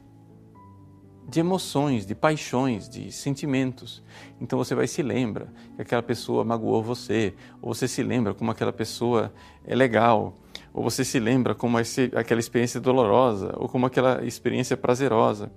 de 1.28 1.40
emoções, 1.40 2.06
de 2.06 2.14
paixões, 2.14 2.88
de 2.88 3.12
sentimentos. 3.12 4.02
Então 4.40 4.58
você 4.58 4.74
vai 4.74 4.86
se 4.86 5.02
lembra 5.02 5.52
que 5.76 5.82
aquela 5.82 6.02
pessoa 6.02 6.42
magoou 6.42 6.82
você, 6.82 7.34
ou 7.60 7.74
você 7.74 7.86
se 7.86 8.02
lembra 8.02 8.32
como 8.32 8.50
aquela 8.50 8.72
pessoa 8.72 9.30
é 9.62 9.74
legal, 9.74 10.34
ou 10.72 10.82
você 10.82 11.04
se 11.04 11.18
lembra 11.18 11.54
como 11.54 11.78
esse, 11.78 12.10
aquela 12.14 12.40
experiência 12.40 12.80
dolorosa, 12.80 13.54
ou 13.56 13.68
como 13.68 13.86
aquela 13.86 14.24
experiência 14.24 14.76
prazerosa. 14.76 15.50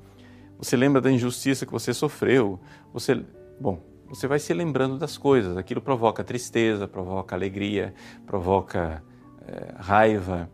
Você 0.58 0.78
lembra 0.78 1.02
da 1.02 1.12
injustiça 1.12 1.66
que 1.66 1.72
você 1.72 1.94
sofreu. 1.94 2.60
Você, 2.94 3.26
bom, 3.60 3.82
você 4.08 4.28
vai 4.28 4.40
se 4.40 4.54
lembrando 4.54 4.98
das 4.98 5.18
coisas. 5.18 5.58
Aquilo 5.58 5.82
provoca 5.82 6.24
tristeza, 6.24 6.88
provoca 6.88 7.36
alegria, 7.36 7.94
provoca 8.26 9.04
é, 9.48 9.74
raiva, 9.78 10.50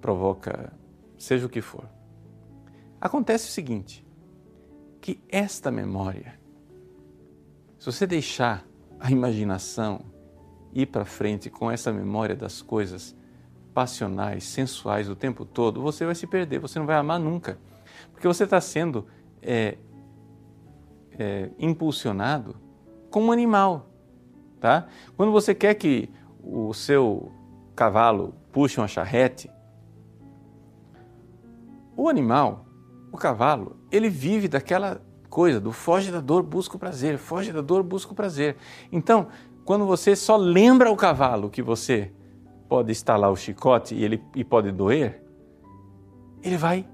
provoca 0.00 0.72
seja 1.18 1.46
o 1.46 1.48
que 1.48 1.60
for. 1.60 1.88
Acontece 3.00 3.48
o 3.48 3.52
seguinte: 3.52 4.06
que 5.00 5.20
esta 5.28 5.70
memória, 5.70 6.38
se 7.78 7.86
você 7.86 8.06
deixar 8.06 8.64
a 9.00 9.10
imaginação 9.10 10.04
ir 10.72 10.86
para 10.86 11.04
frente 11.04 11.50
com 11.50 11.70
essa 11.70 11.92
memória 11.92 12.36
das 12.36 12.62
coisas 12.62 13.16
passionais, 13.78 14.42
sensuais 14.42 15.08
o 15.08 15.14
tempo 15.14 15.44
todo, 15.44 15.80
você 15.80 16.04
vai 16.04 16.12
se 16.12 16.26
perder, 16.26 16.58
você 16.58 16.80
não 16.80 16.86
vai 16.86 16.96
amar 16.96 17.20
nunca. 17.20 17.60
Porque 18.10 18.26
você 18.26 18.42
está 18.42 18.60
sendo 18.60 19.06
é, 19.40 19.78
é, 21.16 21.50
impulsionado 21.60 22.56
como 23.08 23.26
um 23.28 23.30
animal. 23.30 23.88
Tá? 24.58 24.88
Quando 25.16 25.30
você 25.30 25.54
quer 25.54 25.74
que 25.74 26.10
o 26.42 26.74
seu 26.74 27.30
cavalo 27.76 28.34
puxe 28.50 28.80
uma 28.80 28.88
charrete, 28.88 29.48
o 31.96 32.08
animal, 32.08 32.66
o 33.12 33.16
cavalo, 33.16 33.76
ele 33.92 34.08
vive 34.08 34.48
daquela 34.48 35.00
coisa 35.30 35.60
do 35.60 35.70
foge 35.70 36.10
da 36.10 36.20
dor, 36.20 36.42
busca 36.42 36.74
o 36.74 36.80
prazer, 36.80 37.16
foge 37.16 37.52
da 37.52 37.60
dor, 37.60 37.84
busca 37.84 38.10
o 38.10 38.16
prazer. 38.16 38.56
Então, 38.90 39.28
quando 39.64 39.86
você 39.86 40.16
só 40.16 40.36
lembra 40.36 40.90
o 40.90 40.96
cavalo 40.96 41.48
que 41.48 41.62
você 41.62 42.10
pode 42.68 42.92
estalar 42.92 43.30
o 43.30 43.36
chicote 43.36 43.94
e 43.94 44.04
ele 44.04 44.22
e 44.34 44.44
pode 44.44 44.70
doer, 44.70 45.22
ele 46.42 46.56
vai 46.56 46.86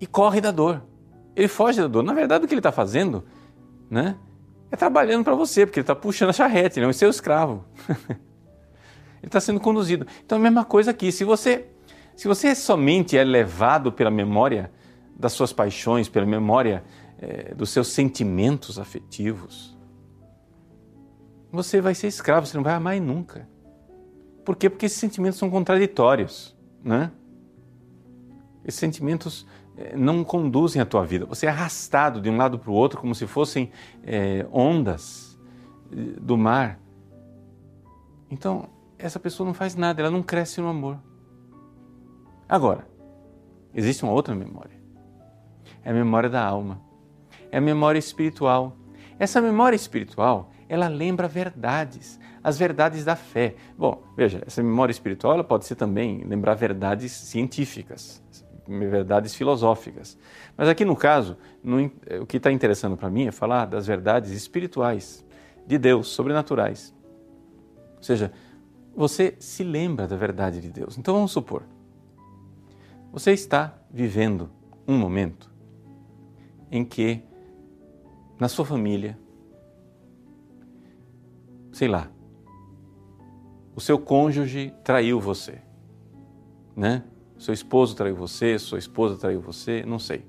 e 0.00 0.06
corre 0.06 0.40
da 0.40 0.50
dor. 0.50 0.82
Ele 1.34 1.48
foge 1.48 1.80
da 1.80 1.86
dor. 1.86 2.02
Na 2.02 2.12
verdade, 2.12 2.44
o 2.44 2.48
que 2.48 2.54
ele 2.54 2.58
está 2.58 2.72
fazendo, 2.72 3.24
né, 3.88 4.16
é 4.70 4.76
trabalhando 4.76 5.24
para 5.24 5.34
você, 5.34 5.64
porque 5.64 5.80
ele 5.80 5.84
está 5.84 5.94
puxando 5.94 6.30
a 6.30 6.32
charrete, 6.32 6.78
ele 6.78 6.86
é 6.86 6.92
seu 6.92 7.08
escravo. 7.08 7.64
ele 7.88 9.26
está 9.26 9.40
sendo 9.40 9.60
conduzido. 9.60 10.06
Então, 10.24 10.36
a 10.36 10.40
mesma 10.40 10.64
coisa 10.64 10.90
aqui. 10.90 11.10
Se 11.10 11.24
você 11.24 11.68
se 12.16 12.28
você 12.28 12.54
somente 12.54 13.16
é 13.16 13.24
levado 13.24 13.90
pela 13.90 14.10
memória 14.10 14.70
das 15.16 15.32
suas 15.32 15.52
paixões, 15.52 16.08
pela 16.08 16.26
memória 16.26 16.84
é, 17.18 17.54
dos 17.54 17.70
seus 17.70 17.88
sentimentos 17.88 18.78
afetivos, 18.78 19.76
você 21.50 21.80
vai 21.80 21.94
ser 21.94 22.08
escravo, 22.08 22.46
você 22.46 22.56
não 22.56 22.64
vai 22.64 22.74
amar 22.74 23.00
nunca. 23.00 23.48
Por 24.44 24.56
quê? 24.56 24.68
Porque 24.68 24.86
esses 24.86 24.98
sentimentos 24.98 25.38
são 25.38 25.50
contraditórios, 25.50 26.56
né? 26.82 27.10
Esses 28.64 28.78
sentimentos 28.78 29.46
é, 29.76 29.96
não 29.96 30.22
conduzem 30.22 30.80
a 30.80 30.86
tua 30.86 31.04
vida. 31.04 31.26
Você 31.26 31.46
é 31.46 31.48
arrastado 31.48 32.20
de 32.20 32.28
um 32.28 32.36
lado 32.36 32.58
para 32.58 32.70
o 32.70 32.74
outro 32.74 33.00
como 33.00 33.14
se 33.14 33.26
fossem 33.26 33.70
é, 34.04 34.46
ondas 34.52 35.38
do 36.20 36.36
mar. 36.36 36.78
Então, 38.30 38.68
essa 38.98 39.20
pessoa 39.20 39.46
não 39.46 39.54
faz 39.54 39.74
nada, 39.74 40.00
ela 40.00 40.10
não 40.10 40.22
cresce 40.22 40.60
no 40.60 40.68
amor. 40.68 40.98
Agora, 42.48 42.86
existe 43.74 44.02
uma 44.02 44.12
outra 44.12 44.34
memória. 44.34 44.80
é 45.84 45.90
a 45.90 45.94
memória 45.94 46.30
da 46.30 46.44
alma, 46.44 46.80
é 47.50 47.58
a 47.58 47.60
memória 47.60 47.98
espiritual. 47.98 48.76
Essa 49.18 49.40
memória 49.40 49.76
espiritual, 49.76 50.50
ela 50.68 50.88
lembra 50.88 51.28
verdades, 51.28 52.18
as 52.42 52.58
verdades 52.58 53.04
da 53.04 53.14
fé. 53.14 53.54
Bom, 53.76 54.02
veja, 54.16 54.42
essa 54.46 54.62
memória 54.62 54.90
espiritual 54.90 55.34
ela 55.34 55.44
pode 55.44 55.64
ser 55.64 55.76
também 55.76 56.24
lembrar 56.24 56.54
verdades 56.54 57.12
científicas, 57.12 58.22
verdades 58.66 59.34
filosóficas. 59.34 60.18
Mas 60.56 60.68
aqui 60.68 60.84
no 60.84 60.96
caso, 60.96 61.36
no, 61.62 61.90
o 62.20 62.26
que 62.26 62.38
está 62.38 62.50
interessando 62.50 62.96
para 62.96 63.10
mim 63.10 63.26
é 63.26 63.32
falar 63.32 63.66
das 63.66 63.86
verdades 63.86 64.32
espirituais 64.32 65.24
de 65.66 65.78
Deus, 65.78 66.08
sobrenaturais. 66.08 66.94
Ou 67.96 68.02
seja, 68.02 68.32
você 68.94 69.36
se 69.38 69.62
lembra 69.62 70.06
da 70.06 70.16
verdade 70.16 70.60
de 70.60 70.70
Deus. 70.70 70.98
Então 70.98 71.14
vamos 71.14 71.32
supor, 71.32 71.62
você 73.12 73.32
está 73.32 73.78
vivendo 73.90 74.50
um 74.86 74.98
momento 74.98 75.50
em 76.70 76.84
que 76.84 77.22
na 78.38 78.48
sua 78.48 78.64
família, 78.64 79.16
sei 81.70 81.86
lá, 81.86 82.10
o 83.74 83.80
seu 83.80 83.98
cônjuge 83.98 84.74
traiu 84.84 85.20
você, 85.20 85.60
né? 86.76 87.04
Seu 87.38 87.52
esposo 87.52 87.96
traiu 87.96 88.14
você, 88.14 88.58
sua 88.58 88.78
esposa 88.78 89.16
traiu 89.16 89.40
você, 89.40 89.82
não 89.84 89.98
sei. 89.98 90.24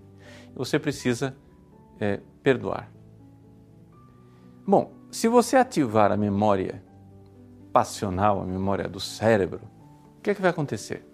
Você 0.56 0.80
precisa 0.80 1.36
é, 2.00 2.20
perdoar. 2.42 2.92
Bom, 4.66 4.94
se 5.12 5.28
você 5.28 5.58
ativar 5.58 6.12
a 6.12 6.18
memória 6.18 6.84
passional, 7.72 8.42
a 8.42 8.46
memória 8.46 8.88
do 8.88 9.00
cérebro, 9.00 9.62
o 10.18 10.22
que 10.22 10.32
é 10.32 10.36
que 10.36 10.42
vai 10.42 10.52
acontecer? 10.52 11.06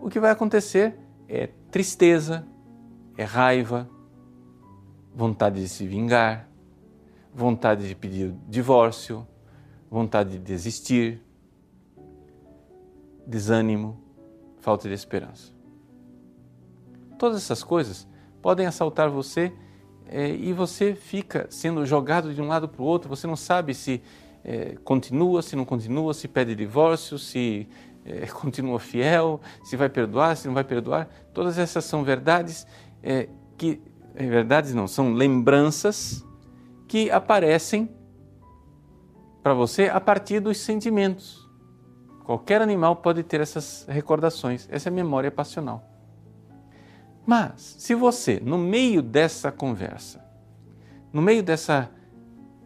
O 0.00 0.08
que 0.10 0.18
vai 0.18 0.30
acontecer 0.30 0.98
é 1.28 1.46
tristeza, 1.70 2.46
é 3.16 3.24
raiva, 3.24 3.88
vontade 5.14 5.60
de 5.60 5.68
se 5.68 5.86
vingar, 5.86 6.48
vontade 7.32 7.86
de 7.86 7.94
pedir 7.94 8.34
divórcio, 8.48 9.26
vontade 9.90 10.30
de 10.30 10.38
desistir, 10.38 11.20
desânimo, 13.26 14.00
falta 14.60 14.88
de 14.88 14.94
esperança. 14.94 15.52
Todas 17.18 17.38
essas 17.38 17.64
coisas 17.64 18.06
podem 18.40 18.66
assaltar 18.66 19.10
você 19.10 19.52
é, 20.06 20.28
e 20.28 20.52
você 20.52 20.94
fica 20.94 21.46
sendo 21.50 21.84
jogado 21.84 22.32
de 22.32 22.40
um 22.40 22.46
lado 22.46 22.68
para 22.68 22.82
o 22.82 22.84
outro, 22.84 23.08
você 23.08 23.26
não 23.26 23.36
sabe 23.36 23.74
se 23.74 24.02
é, 24.44 24.76
continua, 24.84 25.42
se 25.42 25.54
não 25.54 25.64
continua, 25.64 26.14
se 26.14 26.26
pede 26.26 26.54
divórcio, 26.54 27.18
se 27.18 27.68
é, 28.04 28.26
continua 28.32 28.78
fiel, 28.78 29.40
se 29.64 29.76
vai 29.76 29.88
perdoar, 29.88 30.36
se 30.36 30.46
não 30.46 30.54
vai 30.54 30.64
perdoar. 30.64 31.08
Todas 31.34 31.58
essas 31.58 31.84
são 31.84 32.02
verdades 32.02 32.66
é, 33.02 33.28
que 33.58 33.80
é, 34.14 34.26
verdades 34.26 34.72
não, 34.72 34.86
são 34.86 35.12
lembranças 35.12 36.24
que 36.88 37.10
aparecem 37.10 37.88
para 39.42 39.54
você 39.54 39.88
a 39.88 40.00
partir 40.00 40.40
dos 40.40 40.58
sentimentos. 40.58 41.48
Qualquer 42.24 42.62
animal 42.62 42.96
pode 42.96 43.22
ter 43.22 43.40
essas 43.40 43.84
recordações, 43.88 44.68
essa 44.70 44.88
é 44.88 44.92
memória 44.92 45.30
passional. 45.30 45.84
Mas, 47.26 47.76
se 47.78 47.94
você, 47.94 48.40
no 48.40 48.58
meio 48.58 49.02
dessa 49.02 49.50
conversa, 49.50 50.24
no 51.12 51.20
meio 51.20 51.42
dessa, 51.42 51.90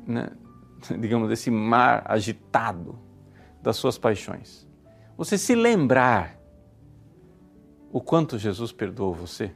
né, 0.07 0.29
digamos, 0.99 1.29
desse 1.29 1.51
mar 1.51 2.03
agitado 2.07 2.99
das 3.63 3.77
suas 3.77 3.97
paixões, 3.97 4.67
você 5.17 5.39
se 5.39 5.55
lembrar 5.55 6.39
o 7.93 8.01
quanto 8.01 8.39
Jesus 8.39 8.73
perdoou 8.73 9.15
você, 9.15 9.55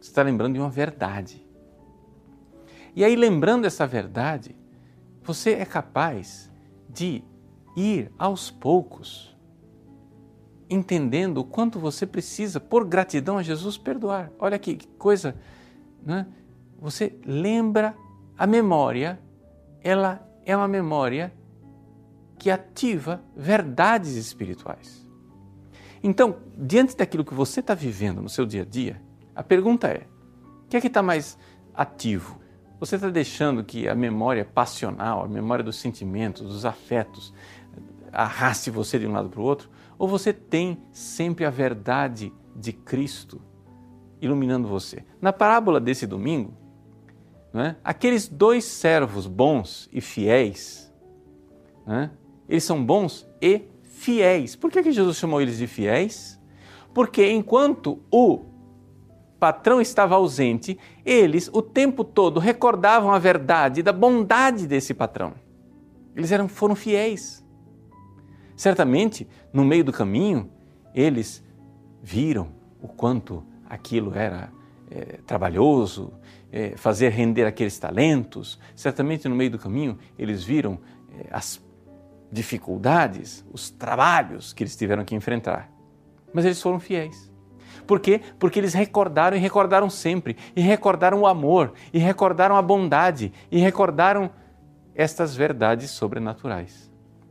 você 0.00 0.10
está 0.10 0.22
lembrando 0.22 0.54
de 0.54 0.60
uma 0.60 0.70
verdade. 0.70 1.46
E 2.96 3.04
aí, 3.04 3.14
lembrando 3.14 3.66
essa 3.66 3.86
verdade, 3.86 4.56
você 5.24 5.52
é 5.52 5.64
capaz 5.64 6.50
de 6.88 7.24
ir 7.74 8.12
aos 8.18 8.50
poucos, 8.50 9.36
entendendo 10.68 11.38
o 11.38 11.44
quanto 11.44 11.78
você 11.80 12.06
precisa, 12.06 12.60
por 12.60 12.84
gratidão 12.84 13.38
a 13.38 13.42
Jesus, 13.42 13.76
perdoar. 13.78 14.30
Olha 14.38 14.58
que 14.58 14.86
coisa, 14.98 15.34
né? 16.04 16.26
Você 16.78 17.18
lembra 17.24 17.96
a 18.36 18.46
memória, 18.46 19.18
ela 19.82 20.28
é 20.44 20.54
uma 20.56 20.68
memória 20.68 21.32
que 22.38 22.50
ativa 22.50 23.22
verdades 23.34 24.16
espirituais. 24.16 25.08
Então, 26.02 26.36
diante 26.58 26.94
daquilo 26.94 27.24
que 27.24 27.32
você 27.32 27.60
está 27.60 27.74
vivendo 27.74 28.20
no 28.20 28.28
seu 28.28 28.44
dia 28.44 28.62
a 28.62 28.64
dia, 28.66 29.00
a 29.34 29.42
pergunta 29.42 29.88
é: 29.88 30.06
o 30.64 30.68
que 30.68 30.76
é 30.76 30.80
que 30.80 30.88
está 30.88 31.02
mais 31.02 31.38
ativo? 31.72 32.43
Você 32.84 32.96
está 32.96 33.08
deixando 33.08 33.64
que 33.64 33.88
a 33.88 33.94
memória 33.94 34.44
passional, 34.44 35.24
a 35.24 35.26
memória 35.26 35.64
dos 35.64 35.76
sentimentos, 35.76 36.42
dos 36.42 36.66
afetos, 36.66 37.32
arraste 38.12 38.70
você 38.70 38.98
de 38.98 39.06
um 39.06 39.12
lado 39.12 39.30
para 39.30 39.40
o 39.40 39.42
outro? 39.42 39.70
Ou 39.96 40.06
você 40.06 40.34
tem 40.34 40.76
sempre 40.92 41.46
a 41.46 41.50
verdade 41.50 42.30
de 42.54 42.74
Cristo 42.74 43.40
iluminando 44.20 44.68
você? 44.68 45.02
Na 45.18 45.32
parábola 45.32 45.80
desse 45.80 46.06
domingo, 46.06 46.52
é? 47.54 47.74
aqueles 47.82 48.28
dois 48.28 48.66
servos 48.66 49.26
bons 49.26 49.88
e 49.90 50.02
fiéis, 50.02 50.92
é? 51.86 52.10
eles 52.46 52.64
são 52.64 52.84
bons 52.84 53.26
e 53.40 53.62
fiéis. 53.82 54.56
Por 54.56 54.70
que, 54.70 54.82
que 54.82 54.92
Jesus 54.92 55.16
chamou 55.16 55.40
eles 55.40 55.56
de 55.56 55.66
fiéis? 55.66 56.38
Porque 56.92 57.30
enquanto 57.30 58.02
o 58.10 58.44
patrão 59.38 59.80
estava 59.80 60.14
ausente, 60.14 60.78
eles 61.04 61.50
o 61.52 61.60
tempo 61.60 62.04
todo 62.04 62.40
recordavam 62.40 63.12
a 63.12 63.18
verdade 63.18 63.82
da 63.82 63.92
bondade 63.92 64.66
desse 64.66 64.94
patrão. 64.94 65.34
Eles 66.16 66.30
eram, 66.32 66.48
foram 66.48 66.74
fiéis. 66.74 67.44
Certamente, 68.56 69.26
no 69.52 69.64
meio 69.64 69.84
do 69.84 69.92
caminho, 69.92 70.50
eles 70.94 71.42
viram 72.02 72.52
o 72.80 72.86
quanto 72.86 73.44
aquilo 73.68 74.14
era 74.14 74.52
é, 74.90 75.18
trabalhoso, 75.26 76.12
é, 76.52 76.76
fazer 76.76 77.08
render 77.08 77.44
aqueles 77.44 77.78
talentos. 77.78 78.58
Certamente, 78.76 79.28
no 79.28 79.34
meio 79.34 79.50
do 79.50 79.58
caminho, 79.58 79.98
eles 80.16 80.44
viram 80.44 80.78
é, 81.18 81.26
as 81.32 81.60
dificuldades, 82.30 83.44
os 83.52 83.70
trabalhos 83.70 84.52
que 84.52 84.62
eles 84.62 84.76
tiveram 84.76 85.04
que 85.04 85.14
enfrentar. 85.14 85.70
Mas 86.32 86.44
eles 86.44 86.60
foram 86.62 86.78
fiéis. 86.78 87.33
Por 87.86 88.00
quê? 88.00 88.20
Porque 88.38 88.58
eles 88.58 88.74
recordaram 88.74 89.36
e 89.36 89.40
recordaram 89.40 89.90
sempre, 89.90 90.36
e 90.54 90.60
recordaram 90.60 91.20
o 91.20 91.26
amor, 91.26 91.72
e 91.92 91.98
recordaram 91.98 92.56
a 92.56 92.62
bondade, 92.62 93.32
e 93.50 93.58
recordaram 93.58 94.30
estas 94.94 95.34
verdades 95.34 95.90
sobrenaturais. 95.90 96.90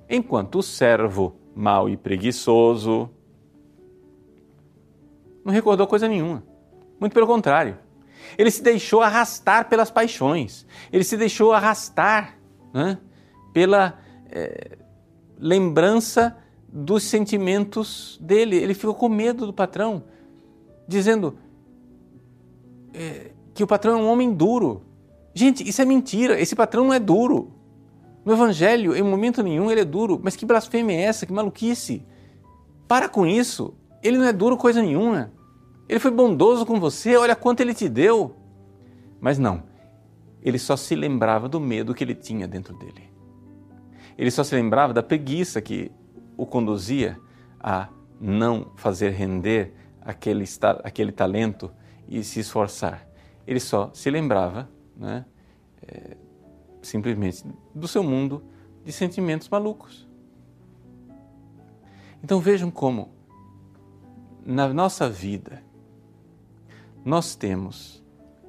Enquanto 0.10 0.60
o 0.60 0.64
servo 0.64 1.36
mau 1.56 1.90
e 1.90 1.96
preguiçoso 1.96 3.10
não 5.44 5.54
recordou 5.54 5.86
coisa 5.86 6.08
nenhuma. 6.08 6.44
Muito 7.00 7.14
pelo 7.14 7.28
contrário. 7.28 7.78
Ele 8.38 8.50
se 8.50 8.64
deixou 8.64 9.02
arrastar 9.02 9.68
pelas 9.68 9.92
paixões, 9.92 10.66
ele 10.92 11.04
se 11.04 11.18
deixou 11.18 11.52
arrastar 11.52 12.38
né, 12.74 12.98
pela 13.52 14.00
é, 14.30 14.78
lembrança 15.38 16.38
dos 16.68 17.04
sentimentos 17.04 18.18
dele. 18.22 18.56
Ele 18.56 18.74
ficou 18.74 18.96
com 18.96 19.10
medo 19.10 19.46
do 19.46 19.54
patrão 19.54 20.06
dizendo 20.88 21.38
é, 22.94 23.32
que 23.54 23.64
o 23.64 23.68
patrão 23.68 24.00
é 24.00 24.02
um 24.02 24.08
homem 24.08 24.34
duro. 24.34 24.84
Gente, 25.34 25.68
isso 25.68 25.82
é 25.82 25.86
mentira. 25.86 26.40
Esse 26.40 26.56
patrão 26.56 26.86
não 26.86 26.94
é 26.94 27.00
duro. 27.00 27.52
No 28.26 28.34
Evangelho, 28.34 28.96
em 28.96 29.04
momento 29.04 29.44
nenhum, 29.44 29.70
ele 29.70 29.82
é 29.82 29.86
duro. 29.86 30.20
Mas 30.24 30.36
que 30.36 30.46
blasfêmia 30.46 30.96
é 30.96 31.02
essa? 31.02 31.26
Que 31.26 31.34
maluquice! 31.34 32.06
Para 32.88 33.10
com 33.10 33.26
isso. 33.26 33.74
Ele 34.02 34.18
não 34.18 34.26
é 34.26 34.34
duro 34.34 34.58
coisa 34.58 34.82
nenhuma. 34.82 35.32
Ele 35.88 36.00
foi 36.00 36.12
bondoso 36.12 36.66
com 36.66 36.80
você, 36.80 37.16
olha 37.18 37.36
quanto 37.36 37.62
ele 37.62 37.74
te 37.74 37.90
deu. 37.90 38.36
Mas 39.20 39.38
não, 39.38 39.64
ele 40.42 40.60
só 40.60 40.76
se 40.76 40.96
lembrava 40.96 41.48
do 41.48 41.60
medo 41.60 41.94
que 41.94 42.04
ele 42.04 42.16
tinha 42.16 42.48
dentro 42.48 42.74
dele. 42.78 43.10
Ele 44.18 44.30
só 44.30 44.44
se 44.44 44.56
lembrava 44.56 44.94
da 44.94 45.02
preguiça 45.02 45.62
que 45.62 45.92
o 46.38 46.46
conduzia 46.46 47.18
a 47.60 47.88
não 48.20 48.72
fazer 48.76 49.12
render 49.12 49.74
aquele, 50.06 50.46
aquele 50.84 51.12
talento 51.12 51.72
e 52.08 52.24
se 52.24 52.40
esforçar. 52.40 53.08
Ele 53.46 53.60
só 53.60 53.92
se 53.94 54.10
lembrava, 54.10 54.70
né, 54.96 55.26
é, 55.82 56.18
simplesmente, 56.82 57.46
do 57.74 57.88
seu 57.88 58.04
mundo 58.04 58.44
de 58.84 58.92
sentimentos 58.92 59.50
malucos. 59.50 60.08
Então 62.24 62.40
vejam 62.40 62.72
como, 62.72 63.12
na 64.46 64.74
nossa 64.74 65.10
vida, 65.10 65.64
nós 67.04 67.36
temos 67.36 68.04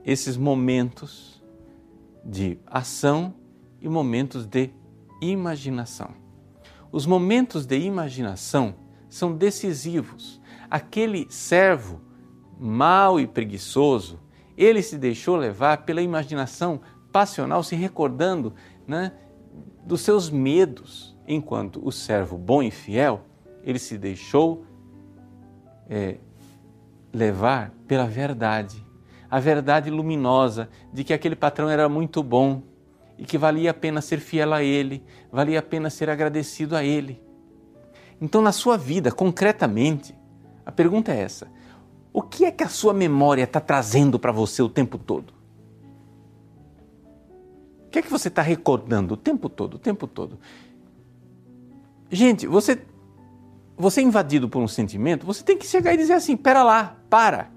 esses 0.05 0.37
momentos 0.37 1.43
de 2.25 2.59
ação 2.67 3.35
e 3.81 3.89
momentos 3.89 4.47
de 4.47 4.71
imaginação. 5.21 6.11
Os 6.93 7.07
momentos 7.07 7.67
de 7.67 7.79
imaginação 7.79 8.77
são 9.09 9.37
decisivos 9.37 10.41
aquele 10.75 11.29
servo 11.31 12.01
mau 12.59 13.21
e 13.21 13.29
preguiçoso, 13.29 14.19
ele 14.57 14.83
se 14.83 14.99
deixou 14.99 15.37
levar 15.37 15.85
pela 15.85 16.03
imaginação 16.03 16.81
passional, 17.13 17.63
se 17.63 17.77
recordando 17.77 18.53
né, 18.85 19.13
dos 19.87 20.01
seus 20.01 20.29
medos, 20.29 21.17
enquanto 21.29 21.81
o 21.87 21.93
servo 21.93 22.37
bom 22.37 22.61
e 22.61 22.73
fiel, 22.73 23.21
ele 23.63 23.79
se 23.79 23.97
deixou 23.97 24.67
é, 25.89 26.17
levar 27.13 27.73
pela 27.87 28.07
verdade, 28.07 28.85
a 29.31 29.39
verdade 29.39 29.91
luminosa 29.91 30.69
de 30.93 31.05
que 31.05 31.13
aquele 31.13 31.37
patrão 31.37 31.71
era 31.71 31.89
muito 31.89 32.21
bom 32.21 32.65
e 33.17 33.25
que 33.25 33.39
valia 33.39 33.71
a 33.71 33.75
pena 33.75 34.01
ser 34.01 34.19
fiel 34.19 34.53
a 34.53 34.61
ele, 34.61 35.05
valia 35.31 35.61
a 35.61 35.63
pena 35.63 35.89
ser 35.89 36.11
agradecido 36.11 36.75
a 36.75 36.83
ele. 36.83 37.23
Então, 38.21 38.43
na 38.43 38.51
sua 38.51 38.77
vida, 38.77 39.13
concretamente, 39.13 40.17
a 40.65 40.73
pergunta 40.73 41.13
é 41.13 41.21
essa: 41.21 41.49
o 42.13 42.23
que 42.23 42.45
é 42.45 42.51
que 42.51 42.63
a 42.63 42.69
sua 42.69 42.95
memória 42.95 43.43
está 43.43 43.61
trazendo 43.61 44.19
para 44.19 44.33
você 44.33 44.63
o 44.63 44.69
tempo 44.69 44.99
todo? 44.99 45.33
O 47.87 47.91
que 47.91 47.99
é 47.99 48.03
que 48.03 48.11
você 48.11 48.29
está 48.29 48.43
recordando 48.43 49.15
o 49.15 49.17
tempo 49.17 49.49
todo, 49.49 49.75
o 49.75 49.79
tempo 49.79 50.07
todo? 50.07 50.39
Gente, 52.11 52.47
você, 52.47 52.81
você 53.77 54.01
é 54.01 54.05
invadido 54.05 54.49
por 54.49 54.63
um 54.63 54.69
sentimento, 54.69 55.27
você 55.27 55.43
tem 55.43 55.59
que 55.59 55.67
chegar 55.67 55.93
e 55.93 55.97
dizer 55.97 56.15
assim: 56.15 56.37
pera 56.37 56.63
lá, 56.63 56.97
para. 57.11 57.51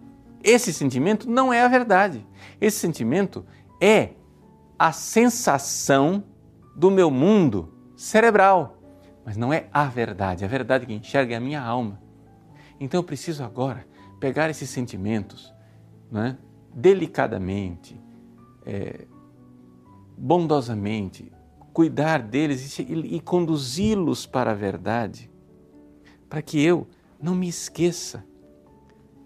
Esse 0.44 0.74
sentimento 0.74 1.30
não 1.30 1.52
é 1.52 1.62
a 1.62 1.68
verdade. 1.68 2.26
Esse 2.62 2.80
sentimento 2.80 3.46
é 3.82 4.12
a 4.78 4.92
sensação 4.92 6.24
do 6.76 6.90
meu 6.92 7.10
mundo 7.10 7.74
cerebral, 7.96 8.78
mas 9.26 9.36
não 9.36 9.52
é 9.52 9.68
a 9.74 9.86
verdade. 9.86 10.46
A 10.46 10.48
verdade 10.48 10.86
que 10.86 10.94
enxerga 10.94 11.34
é 11.34 11.38
a 11.38 11.42
minha 11.42 11.62
alma. 11.62 12.00
Então 12.80 13.00
eu 13.00 13.04
preciso 13.04 13.44
agora 13.44 13.88
pegar 14.20 14.50
esses 14.50 14.70
sentimentos 14.70 15.54
né, 16.12 16.38
delicadamente, 16.74 18.00
é, 18.66 19.06
bondosamente, 20.18 21.32
cuidar 21.74 22.22
deles 22.22 22.80
e, 22.80 22.82
e, 22.82 23.20
conduzi-los 23.20 24.26
para 24.26 24.52
a 24.52 24.56
verdade, 24.56 25.30
para 26.30 26.42
que 26.42 26.62
eu 26.62 26.88
não 27.22 27.36
me 27.36 27.48
esqueça 27.48 28.24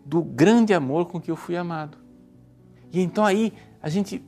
do 0.06 0.22
grande 0.22 0.74
amor 0.74 1.06
com 1.08 1.20
que 1.20 1.32
eu 1.32 1.36
fui 1.36 1.56
amado. 1.56 1.98
E 2.92 3.00
então 3.00 3.26
aí 3.26 3.54
a 3.82 3.90
gente 3.90 4.24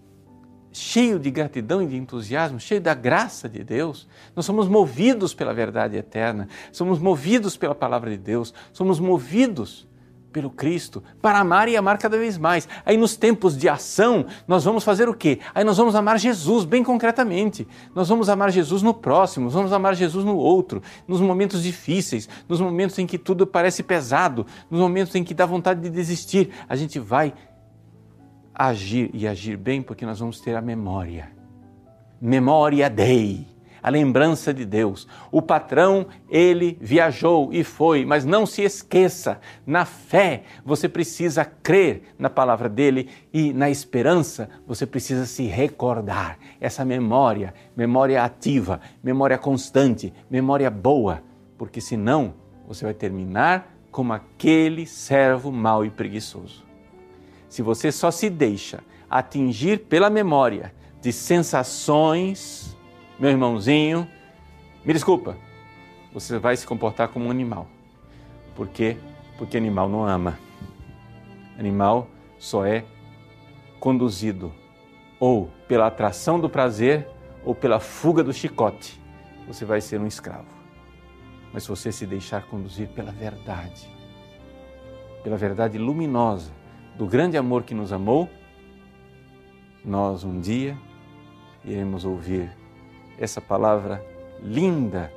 cheio 0.73 1.19
de 1.19 1.29
gratidão 1.29 1.81
e 1.81 1.87
de 1.87 1.95
entusiasmo, 1.95 2.59
cheio 2.59 2.81
da 2.81 2.93
graça 2.93 3.47
de 3.47 3.63
Deus, 3.63 4.07
nós 4.35 4.45
somos 4.45 4.67
movidos 4.67 5.33
pela 5.33 5.53
verdade 5.53 5.95
eterna, 5.95 6.49
somos 6.71 6.99
movidos 6.99 7.55
pela 7.55 7.75
palavra 7.75 8.09
de 8.09 8.17
Deus, 8.17 8.53
somos 8.73 8.99
movidos 8.99 9.87
pelo 10.33 10.49
Cristo 10.49 11.03
para 11.21 11.37
amar 11.37 11.69
e 11.69 11.77
amar 11.77 11.99
cada 11.99 12.17
vez 12.17 12.37
mais. 12.37 12.67
Aí 12.83 12.97
nos 12.97 13.15
tempos 13.15 13.55
de 13.55 13.69
ação, 13.69 14.25
nós 14.47 14.63
vamos 14.63 14.83
fazer 14.83 15.07
o 15.07 15.13
quê? 15.13 15.39
Aí 15.53 15.63
nós 15.63 15.77
vamos 15.77 15.93
amar 15.95 16.17
Jesus 16.17 16.65
bem 16.65 16.83
concretamente. 16.83 17.67
Nós 17.93 18.09
vamos 18.09 18.27
amar 18.27 18.51
Jesus 18.51 18.81
no 18.81 18.93
próximo, 18.93 19.49
vamos 19.49 19.71
amar 19.71 19.95
Jesus 19.95 20.25
no 20.25 20.35
outro, 20.35 20.81
nos 21.07 21.21
momentos 21.21 21.61
difíceis, 21.61 22.27
nos 22.49 22.59
momentos 22.59 22.97
em 22.97 23.05
que 23.05 23.19
tudo 23.19 23.45
parece 23.45 23.83
pesado, 23.83 24.45
nos 24.69 24.81
momentos 24.81 25.13
em 25.13 25.23
que 25.23 25.35
dá 25.35 25.45
vontade 25.45 25.79
de 25.81 25.89
desistir, 25.89 26.49
a 26.67 26.75
gente 26.75 26.97
vai 26.97 27.33
agir 28.53 29.09
e 29.13 29.27
agir 29.27 29.57
bem 29.57 29.81
porque 29.81 30.05
nós 30.05 30.19
vamos 30.19 30.39
ter 30.39 30.55
a 30.55 30.61
memória. 30.61 31.31
Memória 32.21 32.89
Dei, 32.89 33.45
a 33.81 33.89
lembrança 33.89 34.53
de 34.53 34.65
Deus. 34.65 35.07
O 35.29 35.41
patrão, 35.41 36.07
ele 36.29 36.77
viajou 36.79 37.49
e 37.51 37.63
foi, 37.63 38.05
mas 38.05 38.23
não 38.23 38.45
se 38.45 38.61
esqueça, 38.61 39.41
na 39.65 39.83
fé 39.83 40.43
você 40.63 40.87
precisa 40.87 41.43
crer 41.43 42.03
na 42.17 42.29
palavra 42.29 42.69
dele 42.69 43.09
e 43.33 43.51
na 43.51 43.69
esperança 43.69 44.49
você 44.65 44.85
precisa 44.85 45.25
se 45.25 45.43
recordar. 45.43 46.37
Essa 46.61 46.85
memória, 46.85 47.53
memória 47.75 48.23
ativa, 48.23 48.79
memória 49.03 49.37
constante, 49.37 50.13
memória 50.29 50.69
boa, 50.69 51.21
porque 51.57 51.81
senão 51.81 52.35
você 52.65 52.85
vai 52.85 52.93
terminar 52.93 53.75
como 53.91 54.13
aquele 54.13 54.85
servo 54.87 55.51
mau 55.51 55.85
e 55.85 55.89
preguiçoso 55.89 56.72
se 57.53 57.61
você 57.61 57.91
só 57.91 58.09
se 58.09 58.31
deixa 58.31 58.83
atingir 59.07 59.81
pela 59.81 60.09
memória 60.09 60.73
de 60.99 61.13
sensações, 61.13 62.75
meu 63.19 63.29
irmãozinho, 63.29 64.07
me 64.83 64.91
desculpa, 64.91 65.37
você 66.11 66.39
vai 66.39 66.57
se 66.57 66.65
comportar 66.65 67.09
como 67.09 67.27
um 67.27 67.29
animal. 67.29 67.67
Por 68.55 68.67
quê? 68.69 68.97
Porque 69.37 69.55
animal 69.55 69.87
não 69.87 70.03
ama. 70.03 70.39
Animal 71.55 72.07
só 72.39 72.65
é 72.65 72.85
conduzido 73.79 74.51
ou 75.19 75.51
pela 75.67 75.85
atração 75.85 76.39
do 76.39 76.49
prazer 76.49 77.07
ou 77.45 77.53
pela 77.53 77.79
fuga 77.79 78.23
do 78.23 78.33
chicote. 78.33 78.99
Você 79.47 79.63
vai 79.63 79.79
ser 79.79 80.01
um 80.01 80.07
escravo. 80.07 80.49
Mas 81.53 81.61
se 81.61 81.69
você 81.69 81.91
se 81.91 82.07
deixar 82.07 82.47
conduzir 82.47 82.87
pela 82.87 83.11
verdade, 83.11 83.87
pela 85.23 85.37
verdade 85.37 85.77
luminosa, 85.77 86.62
do 86.95 87.07
grande 87.07 87.37
amor 87.37 87.63
que 87.63 87.73
nos 87.73 87.91
amou, 87.91 88.29
nós 89.83 90.23
um 90.23 90.39
dia 90.39 90.77
iremos 91.63 92.05
ouvir 92.05 92.55
essa 93.17 93.41
palavra 93.41 94.03
linda 94.41 95.11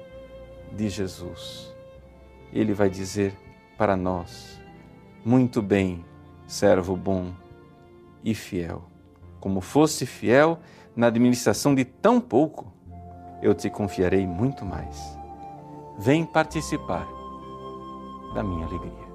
de 0.73 0.89
Jesus. 0.89 1.75
Ele 2.53 2.73
vai 2.73 2.89
dizer 2.89 3.35
para 3.77 3.97
nós: 3.97 4.61
Muito 5.25 5.61
bem, 5.61 6.05
servo 6.47 6.97
bom 6.97 7.33
e 8.25 8.35
fiel. 8.35 8.85
Como 9.41 9.61
fosse 9.61 10.07
fiel 10.07 10.59
na 10.95 11.09
administração 11.09 11.75
de 11.75 11.85
tão 11.85 12.21
pouco, 12.21 12.73
eu 13.43 13.55
te 13.55 13.69
confiarei 13.69 14.27
muito 14.27 14.65
mais. 14.65 15.17
Vem 15.99 16.25
participar 16.25 17.07
da 18.35 18.43
minha 18.43 18.67
alegria. 18.67 19.07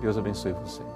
Deus 0.00 0.18
abençoe 0.18 0.52
você. 0.52 0.95